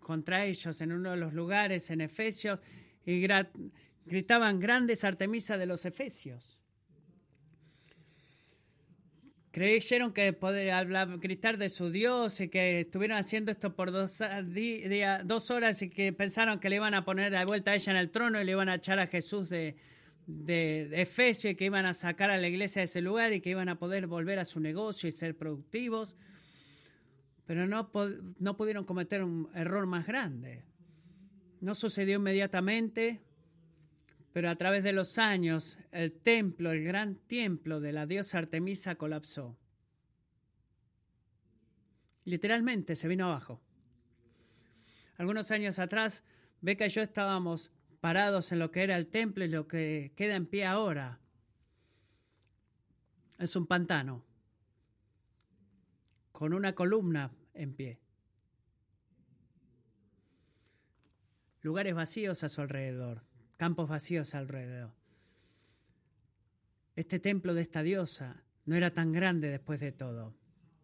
contra 0.02 0.46
ellos 0.46 0.82
en 0.82 0.92
uno 0.92 1.10
de 1.10 1.18
los 1.18 1.34
lugares 1.34 1.90
en 1.90 2.00
Efesios 2.00 2.62
y 3.08 3.28
gritaban 4.06 4.60
grandes 4.60 5.04
Artemisa 5.04 5.58
de 5.58 5.66
los 5.66 5.84
Efesios. 5.88 6.60
Creyeron 9.56 10.12
que 10.12 10.34
podía 10.34 10.80
hablar, 10.80 11.18
gritar 11.18 11.58
de 11.58 11.70
su 11.70 11.90
Dios 11.90 12.42
y 12.42 12.50
que 12.50 12.82
estuvieron 12.82 13.18
haciendo 13.18 13.54
esto 13.54 13.74
por 13.74 13.94
dos, 13.94 14.22
dos 15.24 15.50
horas 15.50 15.82
y 15.82 15.90
que 15.90 16.12
pensaron 16.12 16.60
que 16.60 16.70
le 16.70 16.76
iban 16.76 16.94
a 16.94 17.06
poner 17.06 17.32
de 17.32 17.46
vuelta 17.46 17.72
a 17.72 17.76
ella 17.76 17.94
en 17.94 17.98
el 17.98 18.10
trono 18.10 18.42
y 18.42 18.44
le 18.44 18.52
iban 18.52 18.68
a 18.68 18.76
echar 18.76 19.00
a 19.00 19.08
Jesús 19.08 19.48
de, 19.48 19.78
de, 20.28 20.90
Efesio 21.02 21.50
y 21.50 21.56
que 21.56 21.64
iban 21.64 21.86
a 21.86 21.94
sacar 21.94 22.32
a 22.32 22.38
la 22.38 22.50
iglesia 22.50 22.82
de 22.82 22.88
ese 22.88 23.00
lugar 23.00 23.32
y 23.32 23.40
que 23.40 23.52
iban 23.52 23.70
a 23.70 23.80
poder 23.80 24.08
volver 24.08 24.40
a 24.40 24.44
su 24.44 24.60
negocio 24.60 25.08
y 25.08 25.14
ser 25.14 25.38
productivos. 25.38 26.18
Pero 27.46 27.66
no, 27.66 27.90
no 28.40 28.58
pudieron 28.58 28.84
cometer 28.84 29.24
un 29.24 29.48
error 29.56 29.86
más 29.86 30.06
grande. 30.06 30.66
No 31.62 31.76
sucedió 31.76 32.18
inmediatamente, 32.18 33.22
pero 34.36 34.50
a 34.50 34.58
través 34.58 34.84
de 34.84 34.92
los 34.92 35.18
años, 35.18 35.80
el 35.94 36.12
templo, 36.12 36.74
el 36.74 36.84
gran 36.84 37.16
templo 37.16 37.80
de 37.80 37.94
la 37.94 38.06
diosa 38.06 38.38
Artemisa 38.38 38.96
colapsó. 38.96 39.58
Literalmente 42.26 42.98
se 42.98 43.08
vino 43.08 43.28
abajo. 43.28 43.62
Algunos 45.16 45.52
años 45.52 45.80
atrás, 45.80 46.26
Beca 46.60 46.86
y 46.86 46.90
yo 46.90 47.02
estábamos 47.02 47.72
parados 48.02 48.52
en 48.52 48.60
lo 48.60 48.72
que 48.72 48.84
era 48.84 48.98
el 48.98 49.08
templo 49.08 49.46
y 49.46 49.48
lo 49.48 49.70
que 49.70 50.12
queda 50.18 50.36
en 50.36 50.48
pie 50.48 50.66
ahora. 50.66 51.22
Es 53.40 53.56
un 53.56 53.68
pantano 53.68 54.26
con 56.34 56.54
una 56.54 56.76
columna 56.76 57.32
en 57.54 57.74
pie. 57.74 58.00
Lugares 61.62 61.96
vacíos 61.96 62.44
a 62.44 62.50
su 62.50 62.60
alrededor 62.60 63.24
campos 63.58 63.90
vacíos 63.90 64.36
alrededor. 64.36 64.92
Este 66.96 67.20
templo 67.20 67.54
de 67.54 67.62
esta 67.62 67.84
diosa 67.84 68.44
no 68.66 68.76
era 68.76 68.94
tan 68.94 69.12
grande 69.12 69.50
después 69.50 69.80
de 69.80 69.92
todo, 69.92 70.34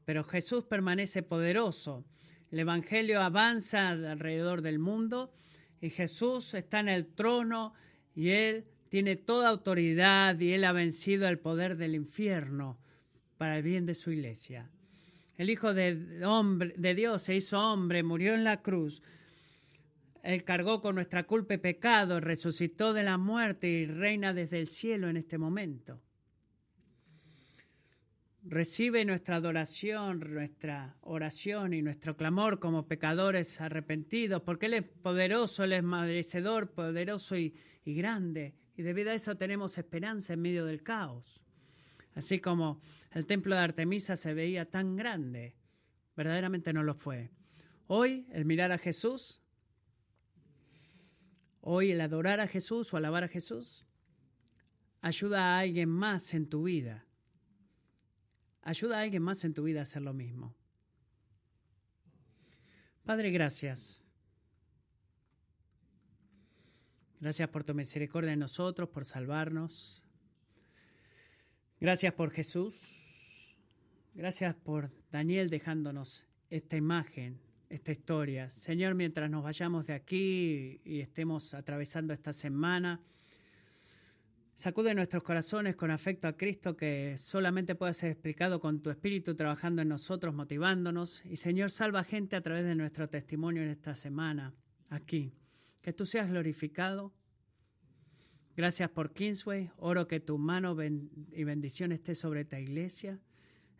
pero 0.05 0.23
Jesús 0.23 0.65
permanece 0.65 1.23
poderoso. 1.23 2.05
El 2.51 2.59
Evangelio 2.59 3.21
avanza 3.21 3.89
alrededor 3.89 4.61
del 4.61 4.77
mundo 4.77 5.33
y 5.79 5.89
Jesús 5.89 6.53
está 6.53 6.79
en 6.79 6.89
el 6.89 7.07
trono 7.07 7.73
y 8.13 8.29
Él 8.29 8.65
tiene 8.89 9.15
toda 9.15 9.49
autoridad 9.49 10.37
y 10.39 10.51
Él 10.51 10.65
ha 10.65 10.73
vencido 10.73 11.27
el 11.27 11.39
poder 11.39 11.77
del 11.77 11.95
infierno 11.95 12.77
para 13.37 13.57
el 13.57 13.63
bien 13.63 13.85
de 13.85 13.93
su 13.93 14.11
iglesia. 14.11 14.69
El 15.37 15.49
Hijo 15.49 15.73
de, 15.73 16.25
hombre, 16.25 16.73
de 16.77 16.93
Dios 16.93 17.23
se 17.23 17.35
hizo 17.35 17.57
hombre, 17.59 18.03
murió 18.03 18.35
en 18.35 18.43
la 18.43 18.61
cruz 18.61 19.01
él 20.23 20.43
cargó 20.43 20.81
con 20.81 20.95
nuestra 20.95 21.23
culpa 21.23 21.55
y 21.55 21.57
pecado, 21.57 22.19
resucitó 22.19 22.93
de 22.93 23.03
la 23.03 23.17
muerte 23.17 23.67
y 23.67 23.85
reina 23.85 24.33
desde 24.33 24.59
el 24.59 24.69
cielo 24.69 25.09
en 25.09 25.17
este 25.17 25.37
momento. 25.37 26.01
Recibe 28.43 29.05
nuestra 29.05 29.35
adoración, 29.37 30.19
nuestra 30.33 30.97
oración 31.01 31.73
y 31.73 31.81
nuestro 31.81 32.17
clamor 32.17 32.59
como 32.59 32.87
pecadores 32.87 33.61
arrepentidos, 33.61 34.41
porque 34.41 34.67
Él 34.67 34.73
es 34.75 34.83
poderoso, 34.83 35.63
Él 35.63 35.73
es 35.73 35.83
merecedor, 35.83 36.71
poderoso 36.71 37.37
y, 37.37 37.55
y 37.83 37.93
grande. 37.93 38.55
Y 38.75 38.81
debido 38.81 39.11
a 39.11 39.15
eso 39.15 39.35
tenemos 39.37 39.77
esperanza 39.77 40.33
en 40.33 40.41
medio 40.41 40.65
del 40.65 40.81
caos. 40.81 41.41
Así 42.15 42.39
como 42.39 42.81
el 43.11 43.25
templo 43.25 43.55
de 43.55 43.61
Artemisa 43.61 44.15
se 44.15 44.33
veía 44.33 44.65
tan 44.69 44.95
grande, 44.95 45.55
verdaderamente 46.15 46.73
no 46.73 46.83
lo 46.83 46.93
fue. 46.93 47.29
Hoy 47.87 48.27
el 48.31 48.45
mirar 48.45 48.71
a 48.71 48.77
Jesús, 48.77 49.41
hoy 51.61 51.91
el 51.91 52.01
adorar 52.01 52.39
a 52.39 52.47
Jesús 52.47 52.93
o 52.93 52.97
alabar 52.97 53.23
a 53.23 53.27
Jesús, 53.27 53.85
ayuda 55.01 55.55
a 55.55 55.59
alguien 55.59 55.89
más 55.89 56.33
en 56.33 56.47
tu 56.47 56.63
vida. 56.63 57.05
Ayuda 58.61 58.99
a 58.99 59.01
alguien 59.01 59.23
más 59.23 59.43
en 59.43 59.53
tu 59.53 59.63
vida 59.63 59.79
a 59.79 59.83
hacer 59.83 60.01
lo 60.01 60.13
mismo. 60.13 60.55
Padre, 63.03 63.31
gracias. 63.31 64.03
Gracias 67.19 67.49
por 67.49 67.63
tu 67.63 67.73
misericordia 67.73 68.33
en 68.33 68.39
nosotros, 68.39 68.89
por 68.89 69.05
salvarnos. 69.05 70.03
Gracias 71.79 72.13
por 72.13 72.31
Jesús. 72.31 73.55
Gracias 74.13 74.55
por 74.55 74.91
Daniel 75.11 75.49
dejándonos 75.49 76.27
esta 76.49 76.77
imagen, 76.77 77.39
esta 77.71 77.91
historia. 77.91 78.49
Señor, 78.49 78.95
mientras 78.95 79.29
nos 79.29 79.43
vayamos 79.43 79.87
de 79.87 79.93
aquí 79.93 80.81
y 80.83 80.99
estemos 80.99 81.53
atravesando 81.53 82.13
esta 82.13 82.33
semana, 82.33 83.01
sacude 84.53 84.93
nuestros 84.93 85.23
corazones 85.23 85.75
con 85.75 85.89
afecto 85.89 86.27
a 86.27 86.37
Cristo 86.37 86.75
que 86.75 87.15
solamente 87.17 87.75
puede 87.75 87.93
ser 87.93 88.11
explicado 88.11 88.59
con 88.59 88.81
tu 88.81 88.89
Espíritu 88.89 89.35
trabajando 89.35 89.81
en 89.81 89.87
nosotros, 89.87 90.33
motivándonos. 90.33 91.25
Y 91.25 91.37
Señor, 91.37 91.71
salva 91.71 92.03
gente 92.03 92.35
a 92.35 92.41
través 92.41 92.65
de 92.65 92.75
nuestro 92.75 93.09
testimonio 93.09 93.63
en 93.63 93.69
esta 93.69 93.95
semana, 93.95 94.53
aquí. 94.89 95.33
Que 95.81 95.93
tú 95.93 96.05
seas 96.05 96.29
glorificado 96.29 97.13
Gracias 98.55 98.89
por 98.89 99.13
Kingsway. 99.13 99.71
Oro 99.77 100.07
que 100.07 100.19
tu 100.19 100.37
mano 100.37 100.75
y 100.83 101.43
bendición 101.43 101.91
esté 101.91 102.15
sobre 102.15 102.41
esta 102.41 102.59
iglesia. 102.59 103.19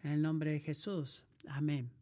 En 0.03 0.11
el 0.11 0.21
nombre 0.21 0.51
de 0.51 0.59
Jesús. 0.59 1.25
Amén. 1.47 2.00